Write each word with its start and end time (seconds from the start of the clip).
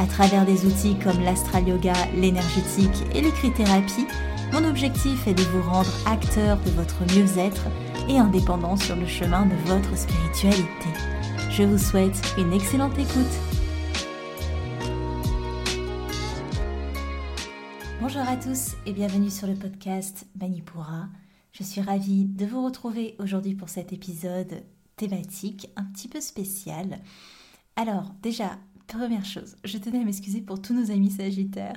À 0.00 0.06
travers 0.06 0.46
des 0.46 0.64
outils 0.64 0.96
comme 0.96 1.20
l'astral 1.24 1.66
yoga, 1.66 1.92
l'énergétique 2.14 3.02
et 3.16 3.20
l'écrit-thérapie, 3.20 4.06
mon 4.52 4.62
objectif 4.62 5.26
est 5.26 5.34
de 5.34 5.42
vous 5.42 5.68
rendre 5.68 5.90
acteur 6.06 6.56
de 6.60 6.70
votre 6.70 7.00
mieux-être 7.16 7.66
et 8.08 8.16
indépendant 8.16 8.76
sur 8.76 8.94
le 8.94 9.08
chemin 9.08 9.46
de 9.46 9.56
votre 9.66 9.96
spiritualité. 9.96 10.88
Je 11.50 11.64
vous 11.64 11.78
souhaite 11.78 12.16
une 12.38 12.52
excellente 12.52 12.96
écoute. 12.96 13.26
Bonjour 18.00 18.22
à 18.22 18.36
tous 18.36 18.76
et 18.86 18.92
bienvenue 18.92 19.30
sur 19.30 19.48
le 19.48 19.54
podcast 19.54 20.28
Manipura. 20.40 21.08
Je 21.50 21.64
suis 21.64 21.80
ravie 21.80 22.24
de 22.24 22.46
vous 22.46 22.64
retrouver 22.64 23.16
aujourd'hui 23.18 23.56
pour 23.56 23.68
cet 23.68 23.92
épisode 23.92 24.62
thématique 24.94 25.70
un 25.74 25.82
petit 25.86 26.06
peu 26.06 26.20
spécial. 26.20 27.00
Alors 27.74 28.12
déjà, 28.22 28.58
Première 28.88 29.26
chose, 29.26 29.54
je 29.64 29.76
tenais 29.76 30.00
à 30.00 30.04
m'excuser 30.04 30.40
pour 30.40 30.62
tous 30.62 30.72
nos 30.72 30.90
amis 30.90 31.10
sagittaires 31.10 31.76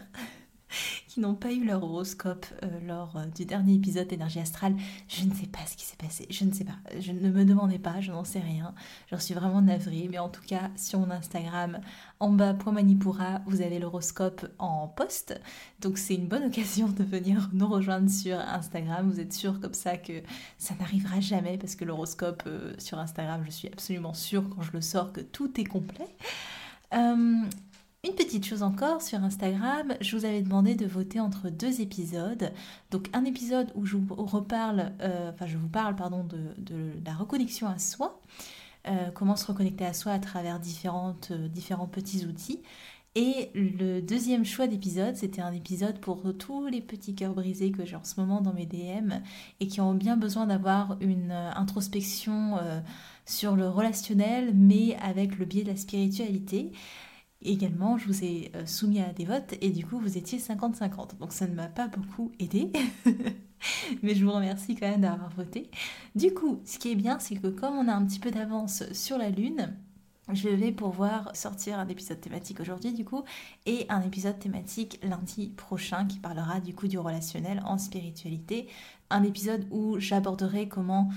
qui 1.09 1.19
n'ont 1.19 1.35
pas 1.35 1.51
eu 1.51 1.65
leur 1.65 1.83
horoscope 1.83 2.45
euh, 2.63 2.67
lors 2.87 3.17
euh, 3.17 3.25
du 3.25 3.43
dernier 3.43 3.73
épisode 3.73 4.11
Énergie 4.13 4.39
Astrale. 4.39 4.77
Je 5.09 5.25
ne 5.25 5.33
sais 5.33 5.47
pas 5.47 5.59
ce 5.67 5.75
qui 5.75 5.83
s'est 5.83 5.97
passé, 5.97 6.25
je 6.29 6.45
ne 6.45 6.53
sais 6.53 6.63
pas. 6.63 6.77
Je 7.01 7.11
ne 7.11 7.29
me 7.29 7.43
demandais 7.43 7.79
pas, 7.79 7.99
je 7.99 8.13
n'en 8.13 8.23
sais 8.23 8.39
rien. 8.39 8.73
J'en 9.09 9.19
suis 9.19 9.33
vraiment 9.33 9.61
navrée, 9.61 10.07
mais 10.09 10.19
en 10.19 10.29
tout 10.29 10.41
cas, 10.47 10.71
sur 10.77 10.99
mon 10.99 11.11
Instagram, 11.11 11.81
en 12.21 12.29
bas, 12.29 12.55
Manipura, 12.71 13.41
vous 13.45 13.61
avez 13.61 13.79
l'horoscope 13.79 14.47
en 14.57 14.87
post. 14.87 15.37
Donc 15.81 15.97
c'est 15.97 16.15
une 16.15 16.29
bonne 16.29 16.45
occasion 16.45 16.87
de 16.87 17.03
venir 17.03 17.49
nous 17.53 17.67
rejoindre 17.67 18.09
sur 18.09 18.39
Instagram. 18.39 19.11
Vous 19.11 19.19
êtes 19.19 19.33
sûr 19.33 19.59
comme 19.59 19.73
ça 19.73 19.97
que 19.97 20.23
ça 20.57 20.75
n'arrivera 20.79 21.19
jamais 21.19 21.57
parce 21.57 21.75
que 21.75 21.83
l'horoscope 21.83 22.43
euh, 22.47 22.73
sur 22.77 22.99
Instagram, 22.99 23.41
je 23.43 23.51
suis 23.51 23.67
absolument 23.67 24.13
sûre 24.13 24.45
quand 24.55 24.61
je 24.61 24.71
le 24.71 24.81
sors 24.81 25.11
que 25.11 25.19
tout 25.19 25.59
est 25.59 25.65
complet. 25.65 26.07
Euh, 26.93 27.45
une 28.03 28.15
petite 28.15 28.45
chose 28.45 28.63
encore 28.63 29.03
sur 29.03 29.23
Instagram, 29.23 29.93
je 30.01 30.17
vous 30.17 30.25
avais 30.25 30.41
demandé 30.41 30.73
de 30.73 30.87
voter 30.87 31.19
entre 31.19 31.49
deux 31.49 31.81
épisodes. 31.81 32.51
Donc 32.89 33.09
un 33.13 33.25
épisode 33.25 33.71
où 33.75 33.85
je 33.85 33.95
vous 33.95 34.15
reparle, 34.15 34.91
euh, 35.01 35.29
enfin 35.31 35.45
je 35.45 35.55
vous 35.55 35.67
parle 35.67 35.95
pardon 35.95 36.23
de, 36.23 36.93
la 37.05 37.13
reconnexion 37.13 37.67
à 37.67 37.77
soi, 37.77 38.19
euh, 38.87 39.11
comment 39.13 39.35
se 39.35 39.45
reconnecter 39.45 39.85
à 39.85 39.93
soi 39.93 40.13
à 40.13 40.19
travers 40.19 40.59
différents 40.59 41.13
petits 41.91 42.25
outils. 42.25 42.61
Et 43.15 43.51
le 43.53 44.01
deuxième 44.01 44.45
choix 44.45 44.67
d'épisode, 44.67 45.17
c'était 45.17 45.41
un 45.41 45.51
épisode 45.51 45.99
pour 45.99 46.23
tous 46.37 46.67
les 46.67 46.79
petits 46.79 47.13
cœurs 47.13 47.33
brisés 47.33 47.71
que 47.71 47.83
j'ai 47.85 47.97
en 47.97 48.05
ce 48.05 48.17
moment 48.19 48.39
dans 48.39 48.53
mes 48.53 48.65
DM 48.65 49.15
et 49.59 49.67
qui 49.67 49.81
ont 49.81 49.93
bien 49.93 50.15
besoin 50.15 50.47
d'avoir 50.47 50.97
une 51.01 51.31
introspection 51.31 52.57
sur 53.25 53.57
le 53.57 53.67
relationnel, 53.67 54.53
mais 54.55 54.95
avec 55.01 55.37
le 55.39 55.45
biais 55.45 55.63
de 55.63 55.69
la 55.69 55.75
spiritualité. 55.75 56.71
Également, 57.43 57.97
je 57.97 58.07
vous 58.07 58.23
ai 58.23 58.51
euh, 58.55 58.65
soumis 58.67 59.01
à 59.01 59.13
des 59.13 59.25
votes 59.25 59.55
et 59.61 59.69
du 59.71 59.85
coup, 59.85 59.97
vous 59.97 60.17
étiez 60.17 60.37
50-50. 60.37 61.17
Donc 61.19 61.33
ça 61.33 61.47
ne 61.47 61.55
m'a 61.55 61.67
pas 61.67 61.87
beaucoup 61.87 62.31
aidé. 62.39 62.71
mais 64.03 64.13
je 64.13 64.23
vous 64.23 64.31
remercie 64.31 64.75
quand 64.75 64.87
même 64.87 65.01
d'avoir 65.01 65.31
voté. 65.31 65.71
Du 66.15 66.33
coup, 66.33 66.61
ce 66.65 66.77
qui 66.77 66.91
est 66.91 66.95
bien, 66.95 67.17
c'est 67.17 67.35
que 67.35 67.47
comme 67.47 67.75
on 67.75 67.87
a 67.87 67.93
un 67.93 68.05
petit 68.05 68.19
peu 68.19 68.29
d'avance 68.29 68.83
sur 68.93 69.17
la 69.17 69.29
Lune, 69.29 69.75
je 70.33 70.49
vais 70.49 70.71
pouvoir 70.71 71.35
sortir 71.35 71.79
un 71.79 71.87
épisode 71.87 72.21
thématique 72.21 72.59
aujourd'hui 72.59 72.93
du 72.93 73.05
coup 73.05 73.23
et 73.65 73.85
un 73.89 74.01
épisode 74.01 74.39
thématique 74.39 74.99
lundi 75.03 75.49
prochain 75.49 76.05
qui 76.05 76.19
parlera 76.19 76.59
du 76.59 76.73
coup 76.73 76.87
du 76.87 76.97
relationnel 76.97 77.61
en 77.65 77.77
spiritualité. 77.77 78.67
Un 79.09 79.23
épisode 79.23 79.67
où 79.71 79.99
j'aborderai 79.99 80.67
comment 80.67 81.09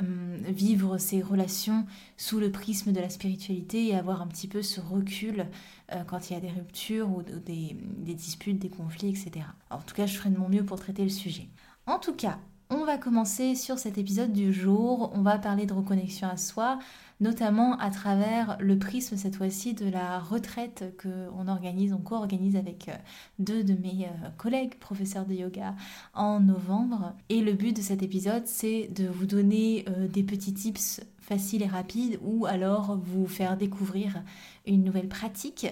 euh, 0.00 0.38
vivre 0.48 0.96
ces 0.96 1.20
relations 1.20 1.86
sous 2.16 2.40
le 2.40 2.50
prisme 2.50 2.92
de 2.92 3.00
la 3.00 3.10
spiritualité 3.10 3.88
et 3.88 3.94
avoir 3.94 4.22
un 4.22 4.26
petit 4.26 4.48
peu 4.48 4.62
ce 4.62 4.80
recul 4.80 5.46
euh, 5.92 6.02
quand 6.04 6.30
il 6.30 6.34
y 6.34 6.36
a 6.36 6.40
des 6.40 6.50
ruptures 6.50 7.10
ou 7.10 7.22
des 7.22 7.76
disputes, 8.14 8.58
des 8.58 8.70
conflits, 8.70 9.10
etc. 9.10 9.46
en 9.70 9.78
tout 9.78 9.94
cas, 9.94 10.06
je 10.06 10.16
ferai 10.16 10.30
de 10.30 10.38
mon 10.38 10.48
mieux 10.48 10.64
pour 10.64 10.80
traiter 10.80 11.02
le 11.02 11.10
sujet. 11.10 11.48
En 11.86 11.98
tout 11.98 12.14
cas, 12.14 12.38
on 12.72 12.84
va 12.84 12.96
commencer 12.96 13.54
sur 13.54 13.78
cet 13.78 13.98
épisode 13.98 14.32
du 14.32 14.52
jour. 14.52 15.12
On 15.14 15.22
va 15.22 15.38
parler 15.38 15.66
de 15.66 15.74
reconnexion 15.74 16.26
à 16.26 16.36
soi, 16.36 16.78
notamment 17.20 17.76
à 17.78 17.90
travers 17.90 18.56
le 18.60 18.78
prisme 18.78 19.16
cette 19.16 19.36
fois-ci 19.36 19.74
de 19.74 19.88
la 19.90 20.18
retraite 20.18 20.96
qu'on 21.02 21.48
organise, 21.48 21.92
on 21.92 21.98
co-organise 21.98 22.56
avec 22.56 22.88
euh, 22.88 22.94
deux 23.38 23.62
de 23.62 23.74
mes 23.74 24.06
euh, 24.06 24.28
collègues 24.38 24.78
professeurs 24.78 25.26
de 25.26 25.34
yoga 25.34 25.74
en 26.14 26.40
novembre. 26.40 27.14
Et 27.28 27.42
le 27.42 27.52
but 27.52 27.76
de 27.76 27.82
cet 27.82 28.02
épisode, 28.02 28.46
c'est 28.46 28.88
de 28.88 29.06
vous 29.06 29.26
donner 29.26 29.84
euh, 29.88 30.08
des 30.08 30.22
petits 30.22 30.54
tips 30.54 31.00
faciles 31.20 31.62
et 31.62 31.66
rapides 31.66 32.18
ou 32.22 32.46
alors 32.46 32.98
vous 33.02 33.26
faire 33.26 33.56
découvrir 33.56 34.22
une 34.66 34.82
nouvelle 34.82 35.08
pratique. 35.08 35.66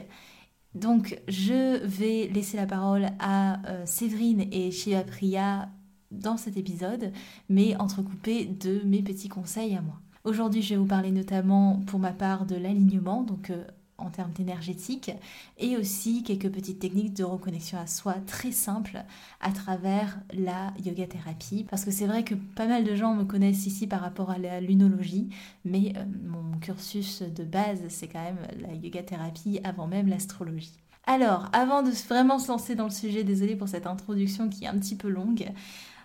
Donc 0.74 1.18
je 1.28 1.84
vais 1.84 2.28
laisser 2.28 2.56
la 2.56 2.66
parole 2.66 3.06
à 3.18 3.58
Séverine 3.86 4.46
et 4.52 4.70
Shiva 4.70 5.02
Priya 5.02 5.68
dans 6.10 6.36
cet 6.36 6.56
épisode, 6.56 7.12
mais 7.48 7.76
entrecoupé 7.76 8.46
de 8.46 8.80
mes 8.84 9.02
petits 9.02 9.28
conseils 9.28 9.76
à 9.76 9.82
moi. 9.82 10.00
Aujourd'hui, 10.24 10.60
je 10.60 10.70
vais 10.70 10.76
vous 10.76 10.86
parler 10.86 11.12
notamment 11.12 11.80
pour 11.86 11.98
ma 11.98 12.12
part 12.12 12.44
de 12.44 12.54
l'alignement, 12.54 13.22
donc 13.22 13.50
euh, 13.50 13.64
en 13.96 14.10
termes 14.10 14.32
d'énergétique, 14.32 15.12
et 15.58 15.76
aussi 15.76 16.22
quelques 16.22 16.50
petites 16.50 16.78
techniques 16.78 17.14
de 17.14 17.24
reconnexion 17.24 17.78
à 17.78 17.86
soi 17.86 18.14
très 18.26 18.52
simples 18.52 19.02
à 19.40 19.50
travers 19.52 20.20
la 20.34 20.74
yoga 20.84 21.06
thérapie. 21.06 21.64
Parce 21.68 21.84
que 21.84 21.90
c'est 21.90 22.06
vrai 22.06 22.24
que 22.24 22.34
pas 22.34 22.66
mal 22.66 22.84
de 22.84 22.94
gens 22.94 23.14
me 23.14 23.24
connaissent 23.24 23.66
ici 23.66 23.86
par 23.86 24.00
rapport 24.00 24.30
à 24.30 24.38
la 24.38 24.60
lunologie, 24.60 25.30
mais 25.64 25.94
euh, 25.96 26.04
mon 26.28 26.58
cursus 26.58 27.22
de 27.22 27.44
base, 27.44 27.80
c'est 27.88 28.08
quand 28.08 28.22
même 28.22 28.46
la 28.60 28.74
yoga 28.74 29.02
thérapie 29.02 29.60
avant 29.64 29.86
même 29.86 30.08
l'astrologie. 30.08 30.76
Alors, 31.06 31.48
avant 31.52 31.82
de 31.82 31.90
vraiment 32.08 32.38
se 32.38 32.48
lancer 32.48 32.74
dans 32.74 32.84
le 32.84 32.90
sujet, 32.90 33.24
désolé 33.24 33.56
pour 33.56 33.68
cette 33.68 33.86
introduction 33.86 34.48
qui 34.48 34.64
est 34.64 34.68
un 34.68 34.78
petit 34.78 34.96
peu 34.96 35.08
longue, 35.08 35.50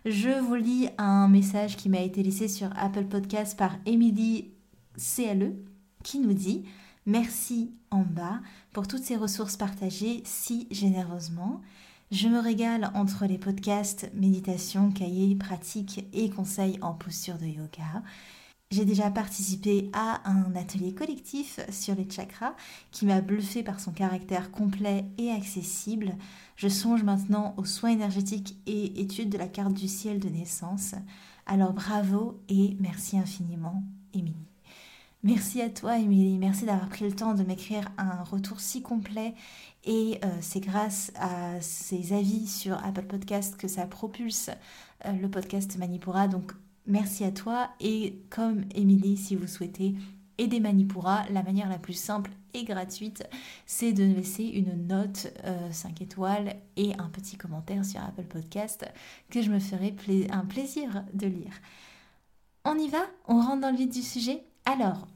je 0.05 0.39
vous 0.39 0.53
lis 0.53 0.89
un 0.99 1.27
message 1.27 1.77
qui 1.77 1.89
m'a 1.89 2.01
été 2.01 2.21
laissé 2.21 2.47
sur 2.47 2.69
Apple 2.77 3.05
Podcast 3.05 3.57
par 3.57 3.75
Emily 3.87 4.51
CLE 4.97 5.55
qui 6.03 6.19
nous 6.19 6.33
dit 6.33 6.63
Merci 7.07 7.71
en 7.89 8.01
bas 8.01 8.39
pour 8.71 8.87
toutes 8.87 9.03
ces 9.03 9.15
ressources 9.15 9.57
partagées 9.57 10.21
si 10.23 10.67
généreusement. 10.69 11.61
Je 12.11 12.27
me 12.27 12.39
régale 12.39 12.91
entre 12.93 13.25
les 13.25 13.39
podcasts, 13.39 14.11
méditation, 14.13 14.91
cahiers, 14.91 15.35
pratiques 15.35 16.05
et 16.13 16.29
conseils 16.29 16.77
en 16.83 16.93
posture 16.93 17.39
de 17.39 17.47
yoga. 17.47 18.03
J'ai 18.75 18.83
déjà 18.83 19.09
participé 19.09 19.89
à 19.93 20.19
un 20.29 20.53
atelier 20.53 20.93
collectif 20.93 21.61
sur 21.69 21.95
les 21.95 22.09
chakras 22.09 22.55
qui 22.91 23.05
m'a 23.05 23.21
bluffé 23.21 23.63
par 23.63 23.79
son 23.79 23.93
caractère 23.93 24.51
complet 24.51 25.05
et 25.17 25.31
accessible. 25.31 26.11
Je 26.57 26.67
songe 26.67 27.01
maintenant 27.01 27.53
aux 27.55 27.63
soins 27.63 27.91
énergétiques 27.91 28.57
et 28.65 28.99
études 28.99 29.29
de 29.29 29.37
la 29.37 29.47
carte 29.47 29.75
du 29.75 29.87
ciel 29.87 30.19
de 30.19 30.27
naissance. 30.27 30.93
Alors 31.45 31.71
bravo 31.71 32.41
et 32.49 32.75
merci 32.81 33.17
infiniment, 33.17 33.81
Émilie. 34.13 34.49
Merci 35.23 35.61
à 35.61 35.69
toi, 35.69 35.97
Émilie. 35.97 36.37
Merci 36.37 36.65
d'avoir 36.65 36.89
pris 36.89 37.05
le 37.05 37.15
temps 37.15 37.33
de 37.33 37.43
m'écrire 37.43 37.89
un 37.97 38.23
retour 38.23 38.59
si 38.59 38.81
complet. 38.81 39.35
Et 39.85 40.19
euh, 40.25 40.27
c'est 40.41 40.59
grâce 40.59 41.13
à 41.15 41.61
ces 41.61 42.11
avis 42.11 42.45
sur 42.45 42.75
Apple 42.83 43.05
Podcast 43.05 43.55
que 43.55 43.69
ça 43.69 43.87
propulse 43.87 44.49
euh, 45.05 45.13
le 45.13 45.29
podcast 45.29 45.77
Manipura. 45.77 46.27
Donc 46.27 46.51
Merci 46.87 47.23
à 47.23 47.31
toi. 47.31 47.69
Et 47.79 48.21
comme 48.29 48.65
Émilie, 48.75 49.17
si 49.17 49.35
vous 49.35 49.47
souhaitez 49.47 49.95
aider 50.37 50.59
Manipura, 50.59 51.23
la 51.31 51.43
manière 51.43 51.69
la 51.69 51.79
plus 51.79 51.93
simple 51.93 52.31
et 52.53 52.63
gratuite, 52.63 53.27
c'est 53.65 53.93
de 53.93 54.03
laisser 54.03 54.43
une 54.43 54.87
note 54.87 55.27
5 55.71 55.89
euh, 56.01 56.03
étoiles 56.03 56.55
et 56.77 56.93
un 56.97 57.09
petit 57.09 57.37
commentaire 57.37 57.83
sur 57.85 58.01
Apple 58.01 58.23
Podcast 58.23 58.85
que 59.29 59.41
je 59.41 59.51
me 59.51 59.59
ferai 59.59 59.95
un 60.31 60.45
plaisir 60.45 61.03
de 61.13 61.27
lire. 61.27 61.53
On 62.63 62.77
y 62.77 62.89
va? 62.89 63.01
On 63.27 63.39
rentre 63.41 63.61
dans 63.61 63.71
le 63.71 63.77
vif 63.77 63.89
du 63.89 64.01
sujet? 64.01 64.43
Alors, 64.65 65.07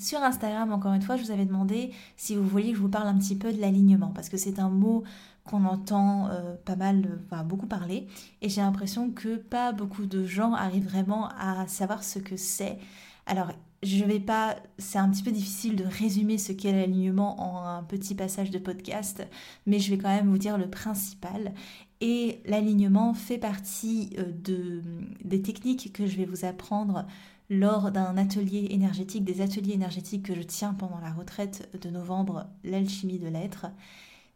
sur 0.00 0.22
Instagram, 0.22 0.72
encore 0.72 0.94
une 0.94 1.02
fois, 1.02 1.16
je 1.16 1.22
vous 1.22 1.30
avais 1.30 1.44
demandé 1.44 1.92
si 2.16 2.36
vous 2.36 2.46
vouliez 2.46 2.70
que 2.70 2.76
je 2.76 2.82
vous 2.82 2.88
parle 2.88 3.08
un 3.08 3.18
petit 3.18 3.36
peu 3.36 3.52
de 3.52 3.60
l'alignement, 3.60 4.08
parce 4.08 4.28
que 4.28 4.38
c'est 4.38 4.58
un 4.58 4.70
mot 4.70 5.04
qu'on 5.44 5.64
entend 5.64 6.28
euh, 6.28 6.54
pas 6.64 6.76
mal, 6.76 7.20
enfin 7.26 7.44
beaucoup 7.44 7.66
parler, 7.66 8.06
et 8.40 8.48
j'ai 8.48 8.62
l'impression 8.62 9.10
que 9.10 9.36
pas 9.36 9.72
beaucoup 9.72 10.06
de 10.06 10.24
gens 10.24 10.54
arrivent 10.54 10.88
vraiment 10.88 11.28
à 11.38 11.66
savoir 11.66 12.02
ce 12.02 12.18
que 12.18 12.36
c'est. 12.36 12.78
Alors, 13.26 13.52
je 13.82 14.04
vais 14.04 14.20
pas, 14.20 14.56
c'est 14.78 14.98
un 14.98 15.10
petit 15.10 15.22
peu 15.22 15.30
difficile 15.30 15.76
de 15.76 15.84
résumer 15.84 16.38
ce 16.38 16.52
qu'est 16.52 16.72
l'alignement 16.72 17.40
en 17.40 17.66
un 17.66 17.82
petit 17.82 18.14
passage 18.14 18.50
de 18.50 18.58
podcast, 18.58 19.26
mais 19.66 19.78
je 19.78 19.90
vais 19.90 19.98
quand 19.98 20.08
même 20.08 20.30
vous 20.30 20.38
dire 20.38 20.56
le 20.56 20.68
principal. 20.68 21.52
Et 22.00 22.40
l'alignement 22.46 23.14
fait 23.14 23.38
partie 23.38 24.10
euh, 24.18 24.24
de, 24.42 24.82
des 25.24 25.42
techniques 25.42 25.92
que 25.92 26.06
je 26.06 26.16
vais 26.16 26.24
vous 26.24 26.44
apprendre 26.44 27.06
lors 27.50 27.90
d'un 27.92 28.16
atelier 28.16 28.68
énergétique, 28.70 29.24
des 29.24 29.42
ateliers 29.42 29.74
énergétiques 29.74 30.24
que 30.24 30.34
je 30.34 30.42
tiens 30.42 30.72
pendant 30.74 30.98
la 30.98 31.12
retraite 31.12 31.68
de 31.80 31.90
novembre, 31.90 32.46
l'alchimie 32.64 33.18
de 33.18 33.28
l'être. 33.28 33.66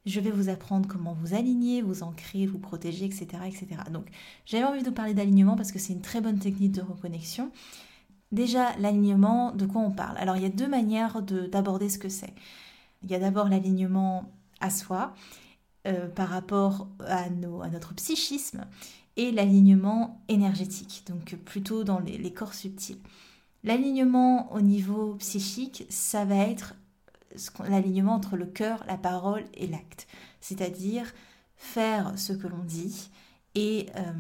Je 0.07 0.21
vais 0.21 0.31
vous 0.31 0.49
apprendre 0.49 0.89
comment 0.89 1.13
vous 1.13 1.35
aligner, 1.35 1.83
vous 1.83 2.03
ancrer, 2.03 2.47
vous 2.47 2.59
protéger, 2.59 3.05
etc. 3.05 3.27
Donc 3.93 4.07
j'avais 4.47 4.65
envie 4.65 4.83
de 4.83 4.89
vous 4.89 4.95
parler 4.95 5.15
d'alignement 5.15 5.57
parce 5.57 5.73
que 5.73 5.79
c'est 5.79 5.93
une 5.93 6.01
très 6.01 6.21
bonne 6.21 6.39
technique 6.39 6.73
de 6.73 6.83
reconnexion. 6.83 7.51
Déjà, 8.33 8.77
l'alignement, 8.79 9.53
de 9.53 9.67
quoi 9.67 9.81
on 9.81 9.91
parle? 9.91 10.17
Alors 10.19 10.37
il 10.37 10.43
y 10.43 10.47
a 10.47 10.51
deux 10.51 10.69
manières 10.69 11.23
d'aborder 11.23 11.89
ce 11.89 11.99
que 11.99 12.09
c'est. 12.09 12.35
Il 13.03 13.11
y 13.11 13.15
a 13.15 13.19
d'abord 13.19 13.49
l'alignement 13.49 14.31
à 14.61 14.71
soi 14.71 15.15
euh, 15.87 16.09
par 16.09 16.29
rapport 16.29 16.89
à, 17.07 17.31
notre 17.31 17.95
psychisme 17.95 18.67
et 19.17 19.31
l'alignement 19.31 20.21
énergétique, 20.29 21.05
donc 21.09 21.37
plutôt 21.37 21.85
dans 21.85 22.01
les, 22.01 22.33
corps 22.33 22.55
subtils. 22.55 22.99
L'alignement 23.65 24.53
au 24.53 24.61
niveau 24.61 25.15
psychique, 25.15 25.87
ça 25.89 26.25
va 26.25 26.37
être 26.37 26.75
l'alignement 27.69 28.15
entre 28.15 28.37
le 28.37 28.47
cœur, 28.47 28.85
la 28.87 28.97
parole 28.97 29.45
et 29.55 29.67
l'acte, 29.67 30.07
c'est-à-dire 30.41 31.13
faire 31.57 32.19
ce 32.19 32.33
que 32.33 32.47
l'on 32.47 32.65
dit 32.65 33.11
et 33.55 33.87
euh, 33.97 34.13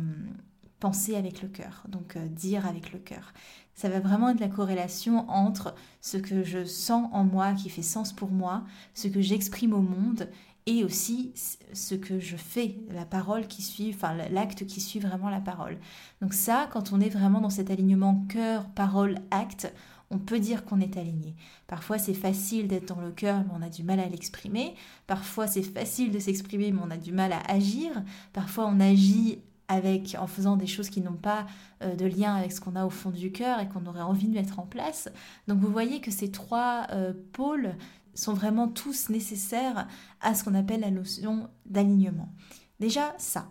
penser 0.80 1.16
avec 1.16 1.42
le 1.42 1.48
cœur, 1.48 1.84
donc 1.88 2.16
euh, 2.16 2.26
dire 2.26 2.66
avec 2.66 2.92
le 2.92 2.98
cœur. 2.98 3.32
Ça 3.74 3.88
va 3.88 4.00
vraiment 4.00 4.30
être 4.30 4.40
la 4.40 4.48
corrélation 4.48 5.28
entre 5.30 5.74
ce 6.00 6.16
que 6.16 6.42
je 6.42 6.64
sens 6.64 7.08
en 7.12 7.24
moi 7.24 7.52
qui 7.52 7.70
fait 7.70 7.82
sens 7.82 8.12
pour 8.12 8.30
moi, 8.30 8.64
ce 8.94 9.06
que 9.06 9.20
j'exprime 9.20 9.72
au 9.72 9.82
monde 9.82 10.28
et 10.66 10.84
aussi 10.84 11.32
ce 11.72 11.94
que 11.94 12.18
je 12.18 12.36
fais, 12.36 12.76
la 12.90 13.06
parole 13.06 13.46
qui 13.46 13.62
suit, 13.62 13.90
enfin 13.94 14.14
l'acte 14.30 14.66
qui 14.66 14.80
suit 14.80 14.98
vraiment 14.98 15.30
la 15.30 15.40
parole. 15.40 15.78
Donc 16.20 16.34
ça, 16.34 16.68
quand 16.72 16.92
on 16.92 17.00
est 17.00 17.08
vraiment 17.08 17.40
dans 17.40 17.50
cet 17.50 17.70
alignement 17.70 18.26
cœur, 18.28 18.68
parole, 18.74 19.14
acte, 19.30 19.72
on 20.10 20.18
peut 20.18 20.38
dire 20.38 20.64
qu'on 20.64 20.80
est 20.80 20.96
aligné. 20.96 21.34
Parfois 21.66 21.98
c'est 21.98 22.14
facile 22.14 22.68
d'être 22.68 22.94
dans 22.94 23.00
le 23.00 23.10
cœur, 23.10 23.40
mais 23.40 23.52
on 23.58 23.62
a 23.62 23.68
du 23.68 23.82
mal 23.82 24.00
à 24.00 24.08
l'exprimer. 24.08 24.74
Parfois 25.06 25.46
c'est 25.46 25.62
facile 25.62 26.10
de 26.10 26.18
s'exprimer, 26.18 26.72
mais 26.72 26.80
on 26.84 26.90
a 26.90 26.96
du 26.96 27.12
mal 27.12 27.32
à 27.32 27.40
agir. 27.50 27.90
Parfois 28.32 28.66
on 28.66 28.80
agit 28.80 29.40
avec 29.68 30.16
en 30.18 30.26
faisant 30.26 30.56
des 30.56 30.66
choses 30.66 30.88
qui 30.88 31.02
n'ont 31.02 31.12
pas 31.12 31.46
euh, 31.82 31.94
de 31.94 32.06
lien 32.06 32.34
avec 32.34 32.52
ce 32.52 32.60
qu'on 32.60 32.74
a 32.74 32.86
au 32.86 32.90
fond 32.90 33.10
du 33.10 33.30
cœur 33.32 33.60
et 33.60 33.68
qu'on 33.68 33.84
aurait 33.86 34.00
envie 34.00 34.28
de 34.28 34.34
mettre 34.34 34.58
en 34.58 34.66
place. 34.66 35.10
Donc 35.46 35.60
vous 35.60 35.70
voyez 35.70 36.00
que 36.00 36.10
ces 36.10 36.30
trois 36.30 36.86
euh, 36.90 37.12
pôles 37.32 37.74
sont 38.14 38.32
vraiment 38.32 38.66
tous 38.66 39.10
nécessaires 39.10 39.86
à 40.20 40.34
ce 40.34 40.42
qu'on 40.42 40.54
appelle 40.54 40.80
la 40.80 40.90
notion 40.90 41.48
d'alignement. 41.66 42.32
Déjà 42.80 43.14
ça. 43.18 43.50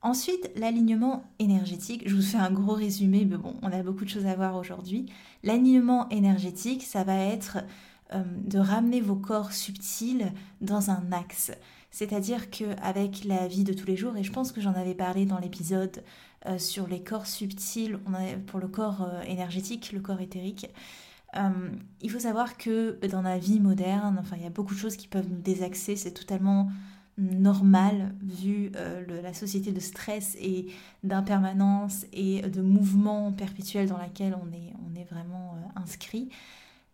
Ensuite, 0.00 0.50
l'alignement 0.54 1.24
énergétique. 1.40 2.04
Je 2.06 2.14
vous 2.14 2.22
fais 2.22 2.36
un 2.36 2.52
gros 2.52 2.74
résumé, 2.74 3.24
mais 3.24 3.36
bon, 3.36 3.56
on 3.62 3.72
a 3.72 3.82
beaucoup 3.82 4.04
de 4.04 4.10
choses 4.10 4.26
à 4.26 4.36
voir 4.36 4.54
aujourd'hui. 4.54 5.06
L'alignement 5.42 6.08
énergétique, 6.10 6.84
ça 6.84 7.02
va 7.02 7.16
être 7.16 7.58
euh, 8.14 8.22
de 8.44 8.58
ramener 8.58 9.00
vos 9.00 9.16
corps 9.16 9.52
subtils 9.52 10.32
dans 10.60 10.90
un 10.90 11.10
axe. 11.10 11.50
C'est-à-dire 11.90 12.48
qu'avec 12.48 13.24
la 13.24 13.48
vie 13.48 13.64
de 13.64 13.72
tous 13.72 13.86
les 13.86 13.96
jours, 13.96 14.16
et 14.16 14.22
je 14.22 14.30
pense 14.30 14.52
que 14.52 14.60
j'en 14.60 14.74
avais 14.74 14.94
parlé 14.94 15.26
dans 15.26 15.38
l'épisode 15.38 16.04
euh, 16.46 16.58
sur 16.58 16.86
les 16.86 17.02
corps 17.02 17.26
subtils, 17.26 17.98
pour 18.46 18.60
le 18.60 18.68
corps 18.68 19.02
euh, 19.02 19.22
énergétique, 19.22 19.92
le 19.92 20.00
corps 20.00 20.20
éthérique, 20.20 20.68
il 22.00 22.10
faut 22.10 22.20
savoir 22.20 22.56
que 22.56 22.98
dans 23.06 23.20
la 23.20 23.38
vie 23.38 23.60
moderne, 23.60 24.16
enfin, 24.18 24.36
il 24.36 24.42
y 24.42 24.46
a 24.46 24.50
beaucoup 24.50 24.74
de 24.74 24.78
choses 24.78 24.96
qui 24.96 25.06
peuvent 25.06 25.28
nous 25.28 25.40
désaxer, 25.40 25.94
c'est 25.94 26.12
totalement 26.12 26.70
normal 27.18 28.14
vu 28.22 28.70
la 29.22 29.34
société 29.34 29.72
de 29.72 29.80
stress 29.80 30.36
et 30.40 30.66
d'impermanence 31.02 32.06
et 32.12 32.42
de 32.42 32.62
mouvement 32.62 33.32
perpétuel 33.32 33.88
dans 33.88 33.98
laquelle 33.98 34.36
on 34.40 34.52
est, 34.52 34.72
on 34.86 34.98
est 34.98 35.04
vraiment 35.04 35.56
inscrit. 35.76 36.30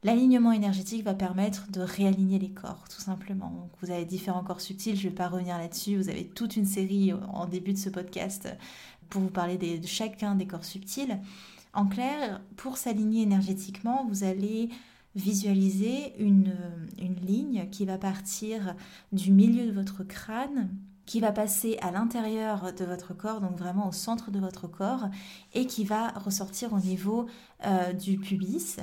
L'alignement 0.04 0.52
énergétique 0.52 1.02
va 1.02 1.14
permettre 1.14 1.70
de 1.70 1.80
réaligner 1.80 2.38
les 2.38 2.50
corps, 2.50 2.84
tout 2.90 3.00
simplement. 3.00 3.70
vous 3.80 3.90
avez 3.90 4.04
différents 4.04 4.44
corps 4.44 4.60
subtils, 4.60 4.96
je 4.96 5.06
ne 5.06 5.08
vais 5.08 5.14
pas 5.14 5.28
revenir 5.28 5.56
là-dessus. 5.56 5.96
Vous 5.96 6.10
avez 6.10 6.26
toute 6.26 6.56
une 6.56 6.66
série 6.66 7.14
en 7.32 7.46
début 7.46 7.72
de 7.72 7.78
ce 7.78 7.88
podcast 7.88 8.48
pour 9.08 9.22
vous 9.22 9.30
parler 9.30 9.56
de 9.56 9.86
chacun 9.86 10.34
des 10.34 10.46
corps 10.46 10.64
subtils. 10.64 11.18
En 11.72 11.86
clair, 11.86 12.42
pour 12.56 12.76
s'aligner 12.76 13.22
énergétiquement, 13.22 14.06
vous 14.08 14.24
allez 14.24 14.68
visualiser 15.14 16.14
une, 16.18 16.52
ligne 17.22 17.68
qui 17.70 17.86
va 17.86 17.96
partir 17.96 18.74
du 19.12 19.30
milieu 19.32 19.66
de 19.66 19.72
votre 19.72 20.04
crâne, 20.04 20.68
qui 21.06 21.20
va 21.20 21.32
passer 21.32 21.78
à 21.80 21.90
l'intérieur 21.90 22.72
de 22.72 22.84
votre 22.84 23.14
corps, 23.14 23.40
donc 23.40 23.56
vraiment 23.56 23.88
au 23.88 23.92
centre 23.92 24.30
de 24.30 24.38
votre 24.38 24.68
corps, 24.68 25.08
et 25.54 25.66
qui 25.66 25.84
va 25.84 26.08
ressortir 26.10 26.72
au 26.72 26.78
niveau 26.78 27.26
euh, 27.64 27.92
du 27.92 28.18
pubis. 28.18 28.76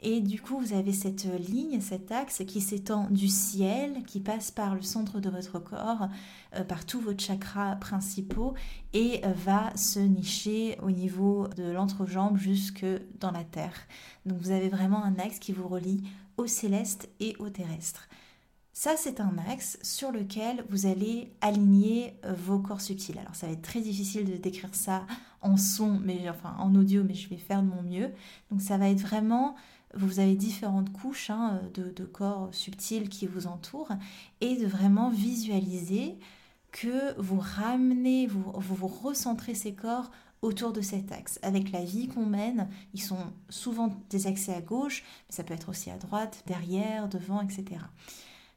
Et 0.00 0.20
du 0.20 0.40
coup, 0.40 0.58
vous 0.58 0.74
avez 0.74 0.92
cette 0.92 1.24
ligne, 1.24 1.80
cet 1.80 2.12
axe 2.12 2.44
qui 2.46 2.60
s'étend 2.60 3.08
du 3.10 3.26
ciel, 3.26 4.04
qui 4.04 4.20
passe 4.20 4.52
par 4.52 4.76
le 4.76 4.82
centre 4.82 5.18
de 5.18 5.28
votre 5.28 5.58
corps, 5.58 6.08
euh, 6.54 6.62
par 6.62 6.86
tous 6.86 7.00
vos 7.00 7.18
chakras 7.18 7.74
principaux, 7.76 8.54
et 8.92 9.20
euh, 9.24 9.32
va 9.32 9.76
se 9.76 9.98
nicher 9.98 10.78
au 10.82 10.92
niveau 10.92 11.48
de 11.56 11.64
l'entrejambe 11.64 12.36
jusque 12.36 12.86
dans 13.18 13.32
la 13.32 13.42
terre. 13.42 13.74
Donc 14.24 14.38
vous 14.38 14.52
avez 14.52 14.68
vraiment 14.68 15.04
un 15.04 15.16
axe 15.18 15.40
qui 15.40 15.52
vous 15.52 15.66
relie 15.66 16.02
au 16.36 16.46
céleste 16.46 17.08
et 17.18 17.34
au 17.40 17.50
terrestre. 17.50 18.08
Ça, 18.72 18.92
c'est 18.96 19.20
un 19.20 19.34
axe 19.50 19.76
sur 19.82 20.12
lequel 20.12 20.64
vous 20.70 20.86
allez 20.86 21.32
aligner 21.40 22.14
euh, 22.24 22.32
vos 22.34 22.60
corps 22.60 22.80
subtils. 22.80 23.18
Alors, 23.18 23.34
ça 23.34 23.48
va 23.48 23.52
être 23.52 23.62
très 23.62 23.80
difficile 23.80 24.30
de 24.30 24.36
décrire 24.36 24.72
ça 24.72 25.04
en 25.40 25.56
son, 25.56 25.98
mais 25.98 26.30
enfin 26.30 26.54
en 26.60 26.72
audio, 26.76 27.02
mais 27.02 27.14
je 27.14 27.28
vais 27.28 27.38
faire 27.38 27.60
de 27.60 27.66
mon 27.66 27.82
mieux. 27.82 28.12
Donc, 28.52 28.62
ça 28.62 28.78
va 28.78 28.88
être 28.88 29.00
vraiment 29.00 29.56
vous 30.06 30.20
avez 30.20 30.34
différentes 30.34 30.92
couches 30.92 31.30
hein, 31.30 31.60
de, 31.74 32.04
corps 32.04 32.48
subtils 32.52 33.08
qui 33.08 33.26
vous 33.26 33.46
entourent 33.46 33.92
et 34.40 34.56
de 34.56 34.66
vraiment 34.66 35.10
visualiser 35.10 36.18
que 36.72 37.18
vous 37.20 37.40
ramenez, 37.40 38.26
vous, 38.26 38.52
vous, 38.54 38.86
recentrez 38.86 39.54
ces 39.54 39.74
corps 39.74 40.10
autour 40.42 40.72
de 40.72 40.80
cet 40.80 41.12
axe. 41.12 41.38
Avec 41.42 41.72
la 41.72 41.82
vie 41.82 42.08
qu'on 42.08 42.26
mène, 42.26 42.68
ils 42.94 43.02
sont 43.02 43.32
souvent 43.48 43.96
des 44.10 44.26
accès 44.26 44.54
à 44.54 44.60
gauche, 44.60 45.02
mais 45.28 45.34
ça 45.34 45.44
peut 45.44 45.54
être 45.54 45.70
aussi 45.70 45.90
à 45.90 45.96
droite, 45.96 46.42
derrière, 46.46 47.08
devant, 47.08 47.40
etc. 47.40 47.80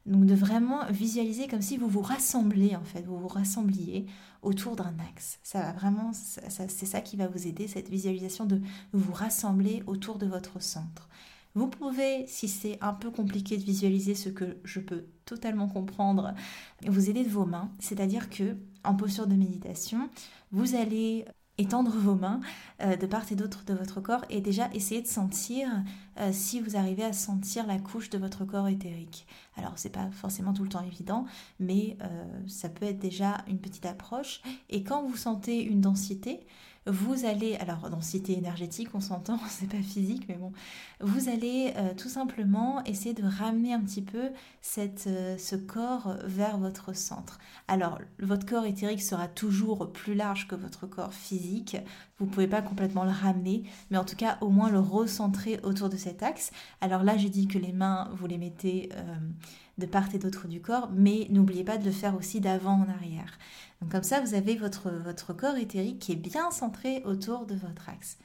Donc 0.06 0.25
de 0.25 0.34
vraiment 0.34 0.86
visualiser 0.89 1.48
comme 1.48 1.62
si 1.62 1.77
vous 1.77 1.88
vous 1.88 2.01
rassemblez 2.01 2.75
en 2.75 2.84
fait, 2.84 3.04
vous 3.04 3.20
vous 3.20 3.27
rassembliez 3.27 4.08
autour 4.42 4.75
d'un 4.75 4.96
axe. 5.12 5.39
Ça 5.44 5.60
va 5.60 5.72
vraiment, 5.74 6.12
c'est 6.13 6.86
ça 6.86 7.01
qui 7.01 7.18
va 7.18 7.27
vous 7.27 7.46
aider, 7.46 7.68
cette 7.68 7.89
visualisation 7.89 8.46
de 8.46 8.62
vous 8.94 9.13
rassembler 9.13 9.84
autour 9.86 10.18
de 10.18 10.25
votre 10.25 10.60
centre. 10.62 11.08
Vous 11.53 11.67
pouvez, 11.67 12.25
si 12.27 12.48
c'est 12.48 12.77
un 12.81 12.93
peu 12.93 13.12
compliqué 13.12 13.58
de 13.58 13.63
visualiser 13.63 14.15
ce 14.15 14.29
que 14.29 14.58
je 14.63 14.79
peux 14.79 15.05
totalement 15.25 15.67
comprendre, 15.67 16.34
vous 16.86 17.10
aider 17.10 17.24
de 17.24 17.29
vos 17.29 17.46
mains, 17.46 17.72
c'est-à-dire 17.79 18.29
que 18.29 18.55
en 18.84 18.96
posture 18.96 19.27
de 19.27 19.36
méditation, 19.36 20.10
vous 20.51 20.75
allez 20.75 21.25
étendre 21.58 21.91
vos 21.91 22.15
mains 22.15 22.39
euh, 22.81 22.96
de 22.96 23.05
part 23.05 23.24
et 23.31 23.36
d'autre 23.36 23.63
de 23.65 23.74
votre 23.74 24.01
corps 24.01 24.25
et 24.29 24.41
déjà 24.41 24.70
essayer 24.74 25.01
de 25.01 25.08
sentir 25.08 25.70
euh, 26.20 26.31
si 26.34 26.60
vous 26.60 26.75
arrivez 26.75 27.03
à 27.03 27.13
sentir 27.13 27.67
la 27.67 27.77
couche 27.77 28.10
de 28.10 28.17
votre 28.17 28.46
corps 28.46 28.67
éthérique. 28.67 29.27
Alors 29.55 29.74
c'est 29.75 29.91
pas 29.91 30.10
forcément 30.12 30.53
tout 30.53 30.63
le 30.63 30.70
temps 30.70 30.84
évident, 30.84 31.25
mais 31.60 31.98
euh, 32.01 32.25
ça 32.48 32.70
peut 32.70 32.86
être 32.86 33.00
déjà 33.00 33.43
une 33.48 33.60
petite 33.60 33.86
approche. 33.86 34.41
Et 34.70 34.84
quand 34.84 35.03
vous 35.03 35.17
sentez 35.17 35.62
une 35.62 35.81
densité, 35.81 36.39
vous 36.88 37.26
allez, 37.26 37.56
alors 37.58 37.90
densité 37.92 38.36
énergétique, 38.36 38.90
on 38.96 39.02
s'entend, 39.02 39.38
c'est 39.50 39.70
pas 39.70 39.82
physique, 39.82 40.26
mais 40.28 40.36
bon, 40.36 40.52
vous 41.00 41.30
allez 41.30 41.74
euh, 41.78 41.94
tout 41.96 42.10
simplement 42.10 42.84
essayer 42.86 43.14
de 43.14 43.24
ramener 43.24 43.74
un 43.74 43.82
petit 43.82 44.02
peu 44.02 44.32
euh, 44.78 45.38
ce 45.38 45.56
corps 45.56 46.16
vers 46.24 46.58
votre 46.58 46.96
centre. 46.96 47.38
Alors, 47.68 48.00
votre 48.20 48.48
corps 48.48 48.66
éthérique 48.66 49.04
sera 49.04 49.28
toujours 49.28 49.92
plus 49.92 50.16
large 50.16 50.48
que 50.48 50.56
votre 50.56 50.88
corps 50.88 51.14
physique, 51.14 51.78
vous 52.18 52.26
pouvez 52.26 52.48
pas 52.48 52.64
complètement 52.64 53.04
le 53.04 53.12
ramener, 53.12 53.64
mais 53.92 53.98
en 53.98 54.06
tout 54.06 54.16
cas 54.16 54.38
au 54.42 54.50
moins 54.50 54.70
le 54.70 54.80
recentrer 54.80 55.60
autour 55.64 55.90
de 55.90 55.98
cet 55.98 56.24
axe. 56.24 56.52
Alors 56.82 57.04
là, 57.04 57.16
j'ai 57.16 57.30
dit 57.30 57.48
que 57.48 57.60
les 57.60 57.74
mains, 57.74 58.10
vous 58.14 58.26
les 58.26 58.38
mettez 58.40 58.90
euh, 58.94 59.16
de 59.78 59.86
part 59.86 60.14
et 60.14 60.20
d'autre 60.20 60.48
du 60.48 60.62
corps, 60.62 60.90
mais 60.94 61.28
n'oubliez 61.30 61.64
pas 61.64 61.78
de 61.78 61.86
le 61.86 61.92
faire 61.92 62.16
aussi 62.16 62.42
d'avant 62.42 62.80
en 62.82 62.90
arrière. 62.90 63.38
Donc 63.82 63.92
comme 63.92 64.04
ça, 64.04 64.22
vous 64.22 64.34
avez 64.34 64.56
votre, 64.56 64.90
votre 64.90 65.34
corps 65.34 65.58
éthérique 65.58 66.00
qui 66.00 66.12
est 66.12 66.16
bien 66.16 66.52
centré 66.52 67.02
autour 67.04 67.46
de 67.46 67.56
votre 67.56 67.90
axe. 67.90 68.18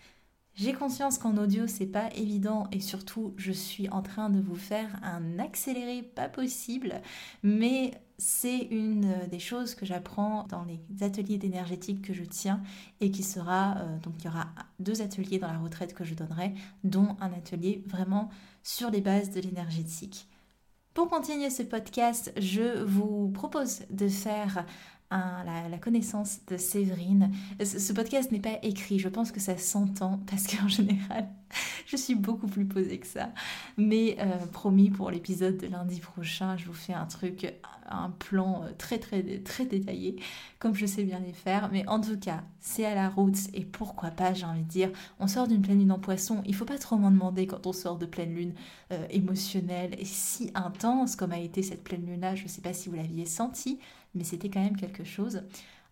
J'ai 0.57 0.73
conscience 0.73 1.19
qu'en 1.19 1.37
audio 1.37 1.67
c'est 1.67 1.87
pas 1.87 2.09
évident 2.15 2.67
et 2.73 2.81
surtout 2.81 3.35
je 3.37 3.53
suis 3.53 3.91
en 3.91 4.01
train 4.01 4.31
de 4.31 4.41
vous 4.41 4.57
faire 4.57 4.89
un 5.03 5.39
accéléré 5.39 6.03
pas 6.03 6.31
possible, 6.31 7.03
mais 7.43 7.91
c'est 8.17 8.61
une 8.71 9.15
des 9.31 9.39
choses 9.39 9.75
que 9.75 9.85
j'apprends 9.85 10.47
dans 10.49 10.65
les 10.65 10.81
ateliers 11.03 11.37
d'énergétique 11.37 12.01
que 12.01 12.15
je 12.15 12.25
tiens 12.25 12.63
et 13.01 13.11
qui 13.11 13.23
sera 13.23 13.77
euh, 13.77 13.99
donc 13.99 14.15
il 14.21 14.25
y 14.25 14.29
aura 14.29 14.47
deux 14.79 15.03
ateliers 15.03 15.39
dans 15.39 15.53
la 15.53 15.59
retraite 15.59 15.93
que 15.93 16.05
je 16.05 16.15
donnerai, 16.15 16.55
dont 16.85 17.19
un 17.21 17.35
atelier 17.35 17.85
vraiment 17.87 18.31
sur 18.63 18.91
les 18.91 19.03
bases 19.03 19.33
de 19.33 19.41
l'énergétique. 19.43 20.27
Pour 20.95 21.11
continuer 21.11 21.51
ce 21.51 21.63
podcast, 21.63 22.33
je 22.39 22.83
vous 22.83 23.29
propose 23.29 23.83
de 23.91 24.09
faire 24.09 24.65
la, 25.11 25.79
connaissance 25.79 26.41
de 26.49 26.57
Séverine. 26.57 27.31
Ce, 27.63 27.93
podcast 27.93 28.33
n'est 28.33 28.41
pas 28.41 28.59
écrit, 28.63 28.99
je 28.99 29.09
pense 29.09 29.33
que 29.33 29.41
ça 29.41 29.57
s'entend 29.57 30.21
parce 30.31 30.47
qu'en 30.47 30.69
général, 30.69 31.29
je 31.87 31.97
suis 31.97 32.15
beaucoup 32.15 32.49
plus 32.49 32.67
posée 32.67 32.99
que 32.99 33.07
ça. 33.07 33.31
Mais 33.77 34.17
euh, 34.21 34.47
promis, 34.53 34.91
pour 34.91 35.11
l'épisode 35.11 35.57
de 35.57 35.67
lundi 35.67 36.01
prochain, 36.01 36.57
je 36.57 36.67
vous 36.67 36.73
fais 36.73 36.93
un 36.93 37.07
truc, 37.07 37.55
un 37.89 38.11
plan 38.11 38.65
euh, 38.65 38.73
très 38.77 38.99
très 38.99 39.23
très 39.41 39.65
détaillé, 39.65 40.17
comme 40.59 40.75
je 40.75 40.87
sais 40.87 41.05
bien 41.05 41.21
les 41.21 41.33
faire. 41.33 41.69
Mais 41.73 41.87
en 41.89 42.01
tout 42.01 42.19
cas, 42.19 42.43
c'est 42.61 42.85
à 42.85 42.95
la 42.95 43.09
route 43.09 43.39
et 43.55 43.65
pourquoi 43.65 44.11
pas, 44.11 44.35
j'ai 44.35 44.47
envie 44.47 44.65
de 44.65 44.69
dire, 44.69 44.91
on 45.21 45.29
sort 45.29 45.47
d'une 45.47 45.63
pleine 45.63 45.79
lune 45.79 45.93
en 45.93 45.99
poisson, 45.99 46.43
il 46.47 46.55
faut 46.55 46.65
pas 46.65 46.79
trop 46.79 46.97
m'en 46.97 47.11
demander 47.11 47.47
quand 47.47 47.67
on 47.67 47.73
sort 47.73 47.99
de 47.99 48.07
pleine 48.07 48.35
lune 48.35 48.55
euh, 48.93 49.07
émotionnelle 49.11 49.95
et 49.99 50.05
si 50.05 50.51
intense 50.55 51.17
comme 51.17 51.33
a 51.33 51.39
été 51.39 51.63
cette 51.63 51.85
pleine 51.85 52.05
lune 52.05 52.21
là, 52.21 52.35
je 52.35 52.45
ne 52.45 52.49
sais 52.49 52.61
pas 52.61 52.73
si 52.73 52.89
vous 52.89 52.97
l'aviez 52.97 53.27
senti, 53.27 53.79
mais 54.15 54.25
c'était 54.25 54.49
quand 54.49 54.63
même 54.63 54.77
quelque 54.77 55.05
chose. 55.05 55.43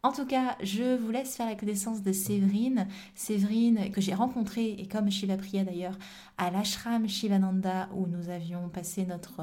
En 0.05 0.13
tout 0.13 0.27
cas, 0.27 0.59
je 0.63 0.99
vous 0.99 1.11
laisse 1.11 1.35
faire 1.35 1.47
la 1.47 1.55
connaissance 1.55 2.03
de 2.03 2.13
Séverine. 2.13 2.87
Séverine 3.15 3.91
que 3.91 4.03
j'ai 4.03 4.13
rencontrée, 4.13 4.73
et 4.73 4.87
comme 4.87 5.11
Shiva 5.11 5.39
Priya 5.39 5.65
d'ailleurs, 5.65 5.97
à 6.37 6.51
l'ashram 6.51 7.09
Shivananda 7.09 7.89
où 7.95 8.07
nous 8.07 8.29
avions 8.29 8.69
passé 8.69 9.07
notre, 9.07 9.41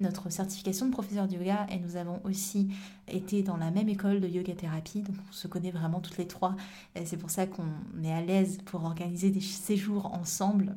notre 0.00 0.28
certification 0.28 0.86
de 0.86 0.90
professeur 0.90 1.28
de 1.28 1.34
yoga 1.34 1.68
et 1.70 1.78
nous 1.78 1.94
avons 1.94 2.20
aussi 2.24 2.74
été 3.06 3.44
dans 3.44 3.56
la 3.56 3.70
même 3.70 3.88
école 3.88 4.20
de 4.20 4.26
yoga 4.26 4.54
thérapie. 4.54 5.02
Donc 5.02 5.14
on 5.30 5.32
se 5.32 5.46
connaît 5.46 5.70
vraiment 5.70 6.00
toutes 6.00 6.18
les 6.18 6.26
trois. 6.26 6.56
Et 6.96 7.06
c'est 7.06 7.16
pour 7.16 7.30
ça 7.30 7.46
qu'on 7.46 7.68
est 8.02 8.12
à 8.12 8.22
l'aise 8.22 8.58
pour 8.64 8.84
organiser 8.84 9.30
des 9.30 9.40
séjours 9.40 10.12
ensemble. 10.12 10.76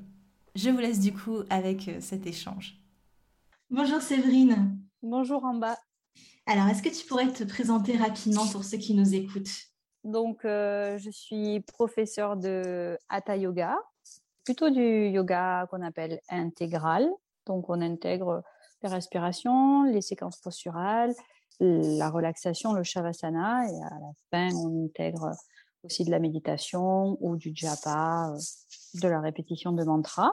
Je 0.54 0.70
vous 0.70 0.78
laisse 0.78 1.00
du 1.00 1.14
coup 1.14 1.40
avec 1.50 1.88
euh, 1.88 1.98
cet 2.00 2.28
échange. 2.28 2.80
Bonjour 3.72 4.02
Séverine. 4.02 4.78
Bonjour 5.02 5.44
Amba. 5.44 5.76
Alors, 6.48 6.68
est-ce 6.68 6.84
que 6.84 6.90
tu 6.90 7.08
pourrais 7.08 7.32
te 7.32 7.44
présenter 7.44 7.98
rapidement 7.98 8.46
pour 8.48 8.64
ceux 8.64 8.78
qui 8.78 8.94
nous 8.94 9.16
écoutent? 9.16 9.50
Donc, 10.04 10.46
euh, 10.46 11.00
je 11.00 11.10
suis 11.10 11.62
professeure 11.62 12.38
de 12.38 13.00
Hatha 13.10 13.36
Yoga, 13.36 13.76
plutôt 14.44 14.70
du 14.70 15.08
yoga 15.08 15.66
qu'on 15.72 15.82
appelle 15.82 16.22
intégral. 16.30 17.10
Donc, 17.48 17.70
on 17.70 17.82
intègre 17.82 18.44
les 18.84 18.90
respirations, 18.90 19.84
les 19.86 20.02
séquences 20.02 20.38
posturales, 20.38 21.16
la 21.60 22.12
relaxation, 22.12 22.74
le 22.74 22.84
shavasana, 22.84 23.68
et 23.68 23.82
à 23.82 24.00
la 24.00 24.12
fin, 24.30 24.56
on 24.56 24.86
intègre 24.86 25.32
aussi 25.84 26.06
de 26.06 26.12
la 26.12 26.20
méditation 26.20 27.18
ou 27.22 27.38
du 27.38 27.54
japa, 27.56 28.32
euh, 28.36 29.00
de 29.02 29.08
la 29.08 29.20
répétition 29.20 29.72
de 29.72 29.84
mantras. 29.84 30.32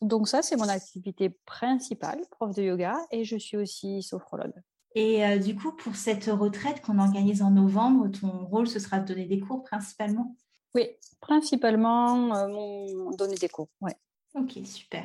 Donc 0.00 0.26
ça, 0.26 0.40
c'est 0.40 0.56
mon 0.56 0.68
activité 0.68 1.28
principale, 1.44 2.22
prof 2.30 2.54
de 2.54 2.62
yoga, 2.62 2.96
et 3.10 3.24
je 3.24 3.36
suis 3.36 3.58
aussi 3.58 4.02
sophrologue. 4.02 4.54
Et 4.94 5.24
euh, 5.24 5.38
du 5.38 5.54
coup, 5.54 5.72
pour 5.72 5.94
cette 5.94 6.26
retraite 6.26 6.80
qu'on 6.82 6.98
organise 6.98 7.42
en 7.42 7.50
novembre, 7.50 8.08
ton 8.08 8.46
rôle, 8.46 8.66
ce 8.66 8.78
sera 8.78 8.98
de 8.98 9.06
donner 9.06 9.26
des 9.26 9.40
cours 9.40 9.62
principalement? 9.62 10.36
Oui, 10.74 10.88
principalement 11.20 12.34
euh, 12.34 13.10
donner 13.16 13.36
des 13.36 13.48
cours. 13.48 13.68
Ouais. 13.80 13.96
Ok, 14.34 14.58
super. 14.64 15.04